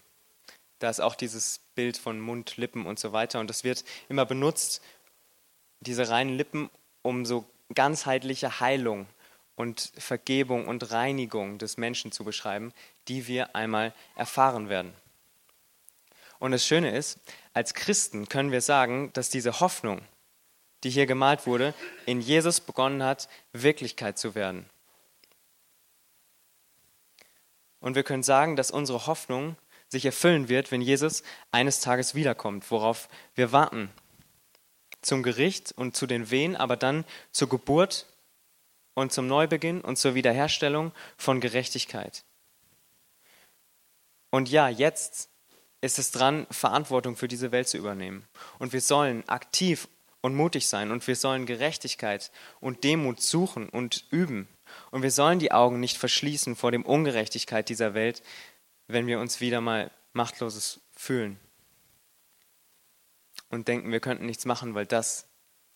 Da 0.80 0.90
ist 0.90 1.00
auch 1.00 1.14
dieses 1.14 1.60
Bild 1.74 1.96
von 1.96 2.18
Mund, 2.20 2.56
Lippen 2.56 2.86
und 2.86 2.98
so 2.98 3.12
weiter. 3.12 3.38
Und 3.38 3.48
das 3.48 3.64
wird 3.64 3.84
immer 4.08 4.26
benutzt, 4.26 4.82
diese 5.80 6.08
reinen 6.08 6.36
Lippen, 6.36 6.70
um 7.02 7.24
so 7.24 7.44
ganzheitliche 7.74 8.60
Heilung 8.60 9.06
und 9.56 9.92
Vergebung 9.96 10.66
und 10.66 10.90
Reinigung 10.90 11.58
des 11.58 11.76
Menschen 11.76 12.12
zu 12.12 12.24
beschreiben, 12.24 12.72
die 13.08 13.28
wir 13.28 13.54
einmal 13.54 13.94
erfahren 14.16 14.68
werden. 14.70 14.92
Und 16.38 16.52
das 16.52 16.66
Schöne 16.66 16.96
ist, 16.96 17.18
als 17.52 17.74
Christen 17.74 18.28
können 18.28 18.50
wir 18.50 18.62
sagen, 18.62 19.12
dass 19.12 19.28
diese 19.28 19.60
Hoffnung, 19.60 20.00
die 20.82 20.90
hier 20.90 21.04
gemalt 21.04 21.46
wurde, 21.46 21.74
in 22.06 22.22
Jesus 22.22 22.60
begonnen 22.60 23.02
hat, 23.02 23.28
Wirklichkeit 23.52 24.18
zu 24.18 24.34
werden. 24.34 24.64
Und 27.80 27.94
wir 27.96 28.02
können 28.02 28.22
sagen, 28.22 28.56
dass 28.56 28.70
unsere 28.70 29.06
Hoffnung 29.06 29.56
sich 29.90 30.06
erfüllen 30.06 30.48
wird, 30.48 30.70
wenn 30.70 30.80
Jesus 30.80 31.22
eines 31.50 31.80
Tages 31.80 32.14
wiederkommt, 32.14 32.70
worauf 32.70 33.08
wir 33.34 33.52
warten. 33.52 33.90
Zum 35.02 35.22
Gericht 35.22 35.72
und 35.72 35.96
zu 35.96 36.06
den 36.06 36.30
Wehen, 36.30 36.56
aber 36.56 36.76
dann 36.76 37.04
zur 37.32 37.48
Geburt 37.48 38.06
und 38.94 39.12
zum 39.12 39.26
Neubeginn 39.26 39.80
und 39.80 39.96
zur 39.96 40.14
Wiederherstellung 40.14 40.92
von 41.16 41.40
Gerechtigkeit. 41.40 42.24
Und 44.30 44.48
ja, 44.48 44.68
jetzt 44.68 45.28
ist 45.80 45.98
es 45.98 46.10
dran, 46.10 46.46
Verantwortung 46.50 47.16
für 47.16 47.28
diese 47.28 47.52
Welt 47.52 47.68
zu 47.68 47.78
übernehmen. 47.78 48.26
Und 48.58 48.72
wir 48.72 48.80
sollen 48.80 49.28
aktiv 49.28 49.88
und 50.20 50.34
mutig 50.34 50.68
sein 50.68 50.90
und 50.90 51.06
wir 51.06 51.16
sollen 51.16 51.46
Gerechtigkeit 51.46 52.30
und 52.60 52.84
Demut 52.84 53.20
suchen 53.20 53.68
und 53.68 54.04
üben. 54.10 54.48
Und 54.90 55.02
wir 55.02 55.10
sollen 55.10 55.38
die 55.38 55.52
Augen 55.52 55.80
nicht 55.80 55.96
verschließen 55.96 56.54
vor 56.54 56.70
dem 56.70 56.84
Ungerechtigkeit 56.84 57.68
dieser 57.68 57.94
Welt, 57.94 58.22
wenn 58.92 59.06
wir 59.06 59.20
uns 59.20 59.40
wieder 59.40 59.60
mal 59.60 59.90
machtloses 60.12 60.80
fühlen 60.92 61.38
und 63.48 63.68
denken, 63.68 63.92
wir 63.92 64.00
könnten 64.00 64.26
nichts 64.26 64.44
machen, 64.44 64.74
weil 64.74 64.86
das 64.86 65.26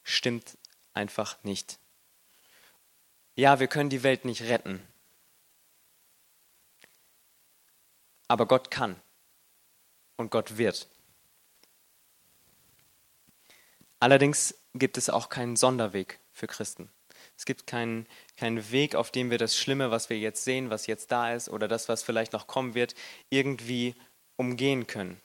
stimmt 0.03 0.59
einfach 0.92 1.42
nicht. 1.44 1.79
Ja, 3.37 3.59
wir 3.61 3.66
können 3.66 3.90
die 3.90 4.03
Welt 4.03 4.24
nicht 4.24 4.42
retten, 4.42 4.81
aber 8.29 8.46
Gott 8.46 8.70
kann 8.70 9.00
und 10.16 10.31
Gott 10.31 10.57
wird. 10.57 10.88
Allerdings 13.98 14.55
gibt 14.74 14.98
es 14.98 15.09
auch 15.09 15.29
keinen 15.29 15.57
Sonderweg 15.57 16.20
für 16.33 16.46
Christen. 16.46 16.90
Es 17.36 17.44
gibt 17.44 17.66
keinen, 17.66 18.06
keinen 18.36 18.70
Weg, 18.70 18.94
auf 18.94 19.10
dem 19.10 19.30
wir 19.30 19.38
das 19.38 19.56
Schlimme, 19.56 19.90
was 19.90 20.08
wir 20.10 20.18
jetzt 20.18 20.44
sehen, 20.44 20.70
was 20.70 20.86
jetzt 20.86 21.10
da 21.10 21.32
ist, 21.32 21.48
oder 21.48 21.68
das, 21.68 21.88
was 21.88 22.02
vielleicht 22.02 22.32
noch 22.32 22.46
kommen 22.46 22.74
wird, 22.74 22.94
irgendwie 23.30 23.94
umgehen 24.36 24.86
können. 24.86 25.20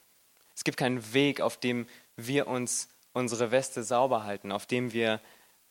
Es 0.54 0.64
gibt 0.64 0.76
keinen 0.76 1.12
Weg, 1.12 1.40
auf 1.40 1.56
dem 1.56 1.86
wir 2.16 2.46
uns 2.46 2.88
unsere 3.12 3.50
Weste 3.50 3.82
sauber 3.82 4.24
halten, 4.24 4.52
auf 4.52 4.66
dem 4.66 4.92
wir 4.92 5.20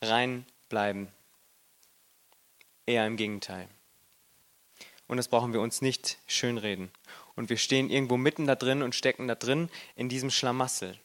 rein 0.02 0.46
bleiben. 0.70 1.10
Eher 2.86 3.06
im 3.06 3.18
Gegenteil. 3.18 3.68
Und 5.08 5.18
das 5.18 5.28
brauchen 5.28 5.54
wir 5.54 5.62
uns 5.62 5.82
nicht 5.82 6.18
schönreden. 6.28 6.92
Und 7.36 7.50
wir 7.50 7.58
stehen 7.58 7.90
irgendwo 7.90 8.18
mitten 8.18 8.48
da 8.48 8.56
drin 8.56 8.82
und 8.82 8.96
stecken 8.96 9.28
da 9.28 9.36
drin 9.36 9.70
in 9.96 10.10
diesem 10.10 10.30
Schlamassel. 10.30 10.98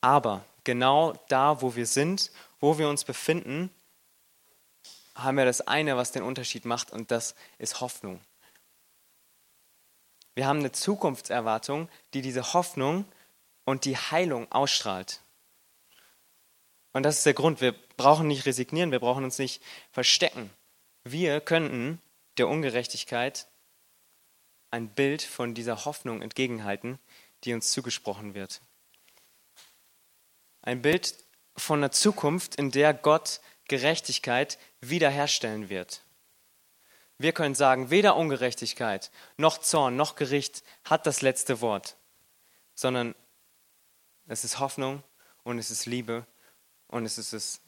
Aber 0.00 0.44
genau 0.64 1.14
da, 1.28 1.62
wo 1.62 1.76
wir 1.76 1.86
sind, 1.86 2.30
wo 2.60 2.78
wir 2.78 2.88
uns 2.88 3.04
befinden, 3.04 3.70
haben 5.18 5.36
wir 5.36 5.44
das 5.44 5.60
eine, 5.60 5.96
was 5.96 6.12
den 6.12 6.22
Unterschied 6.22 6.64
macht, 6.64 6.90
und 6.90 7.10
das 7.10 7.34
ist 7.58 7.80
Hoffnung. 7.80 8.20
Wir 10.34 10.46
haben 10.46 10.60
eine 10.60 10.72
Zukunftserwartung, 10.72 11.88
die 12.14 12.22
diese 12.22 12.52
Hoffnung 12.52 13.04
und 13.64 13.84
die 13.84 13.96
Heilung 13.96 14.50
ausstrahlt. 14.52 15.20
Und 16.92 17.02
das 17.02 17.18
ist 17.18 17.26
der 17.26 17.34
Grund. 17.34 17.60
Wir 17.60 17.72
brauchen 17.96 18.28
nicht 18.28 18.46
resignieren, 18.46 18.92
wir 18.92 19.00
brauchen 19.00 19.24
uns 19.24 19.38
nicht 19.38 19.62
verstecken. 19.90 20.50
Wir 21.04 21.40
könnten 21.40 22.00
der 22.38 22.48
Ungerechtigkeit 22.48 23.48
ein 24.70 24.88
Bild 24.88 25.22
von 25.22 25.54
dieser 25.54 25.84
Hoffnung 25.84 26.22
entgegenhalten, 26.22 26.98
die 27.44 27.54
uns 27.54 27.72
zugesprochen 27.72 28.34
wird. 28.34 28.60
Ein 30.62 30.82
Bild 30.82 31.14
von 31.56 31.80
einer 31.80 31.90
Zukunft, 31.90 32.54
in 32.54 32.70
der 32.70 32.94
Gott 32.94 33.40
Gerechtigkeit 33.68 34.58
wiederherstellen 34.80 35.68
wird. 35.68 36.02
Wir 37.18 37.32
können 37.32 37.54
sagen, 37.54 37.90
weder 37.90 38.16
Ungerechtigkeit 38.16 39.10
noch 39.36 39.58
Zorn 39.58 39.96
noch 39.96 40.14
Gericht 40.14 40.62
hat 40.84 41.04
das 41.04 41.20
letzte 41.20 41.60
Wort, 41.60 41.96
sondern 42.74 43.14
es 44.28 44.44
ist 44.44 44.60
Hoffnung 44.60 45.02
und 45.42 45.58
es 45.58 45.70
ist 45.70 45.86
Liebe 45.86 46.26
und 46.86 47.04
es 47.04 47.18
ist 47.18 47.32
das, 47.32 47.60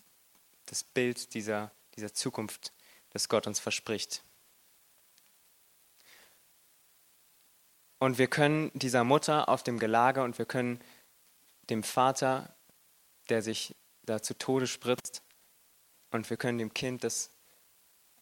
das 0.66 0.84
Bild 0.84 1.34
dieser, 1.34 1.72
dieser 1.96 2.14
Zukunft, 2.14 2.72
das 3.10 3.28
Gott 3.28 3.48
uns 3.48 3.58
verspricht. 3.58 4.22
Und 7.98 8.18
wir 8.18 8.28
können 8.28 8.70
dieser 8.74 9.04
Mutter 9.04 9.48
auf 9.48 9.62
dem 9.62 9.78
Gelage 9.78 10.22
und 10.22 10.38
wir 10.38 10.46
können 10.46 10.80
dem 11.68 11.82
Vater, 11.82 12.54
der 13.28 13.42
sich 13.42 13.74
da 14.04 14.22
zu 14.22 14.38
Tode 14.38 14.66
spritzt, 14.66 15.22
und 16.10 16.28
wir 16.30 16.36
können 16.36 16.58
dem 16.58 16.74
Kind, 16.74 17.04
das 17.04 17.30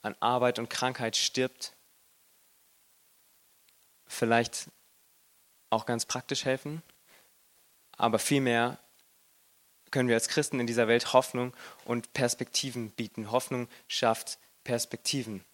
an 0.02 0.14
Arbeit 0.20 0.58
und 0.58 0.70
Krankheit 0.70 1.16
stirbt, 1.16 1.72
vielleicht 4.06 4.68
auch 5.70 5.86
ganz 5.86 6.06
praktisch 6.06 6.44
helfen, 6.44 6.82
aber 7.96 8.18
vielmehr 8.18 8.78
können 9.90 10.08
wir 10.08 10.16
als 10.16 10.28
Christen 10.28 10.60
in 10.60 10.66
dieser 10.66 10.88
Welt 10.88 11.12
Hoffnung 11.12 11.54
und 11.84 12.12
Perspektiven 12.12 12.90
bieten. 12.90 13.30
Hoffnung 13.30 13.68
schafft 13.86 14.38
Perspektiven. 14.64 15.44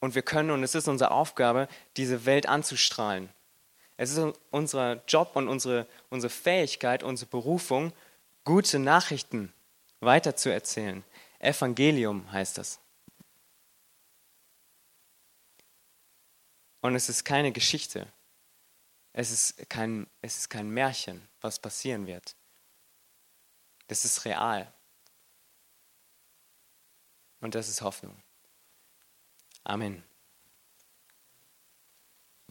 Und 0.00 0.14
wir 0.14 0.22
können, 0.22 0.50
und 0.50 0.62
es 0.62 0.74
ist 0.74 0.88
unsere 0.88 1.10
Aufgabe, 1.10 1.68
diese 1.96 2.24
Welt 2.24 2.46
anzustrahlen. 2.46 3.28
Es 3.96 4.16
ist 4.16 4.38
unser 4.50 5.02
Job 5.08 5.32
und 5.34 5.48
unsere, 5.48 5.86
unsere 6.08 6.30
Fähigkeit, 6.30 7.02
unsere 7.02 7.28
Berufung, 7.28 7.92
gute 8.44 8.78
Nachrichten 8.78 9.52
weiterzuerzählen. 10.00 11.04
Evangelium 11.38 12.30
heißt 12.30 12.58
das. 12.58 12.80
Und 16.80 16.94
es 16.94 17.08
ist 17.08 17.24
keine 17.24 17.52
Geschichte. 17.52 18.12
Es 19.12 19.30
ist 19.30 19.68
kein, 19.68 20.06
es 20.22 20.38
ist 20.38 20.48
kein 20.48 20.70
Märchen, 20.70 21.28
was 21.40 21.58
passieren 21.58 22.06
wird. 22.06 22.36
Das 23.88 24.04
ist 24.04 24.24
real. 24.24 24.72
Und 27.40 27.54
das 27.54 27.68
ist 27.68 27.82
Hoffnung. 27.82 28.22
Amen. 29.64 30.07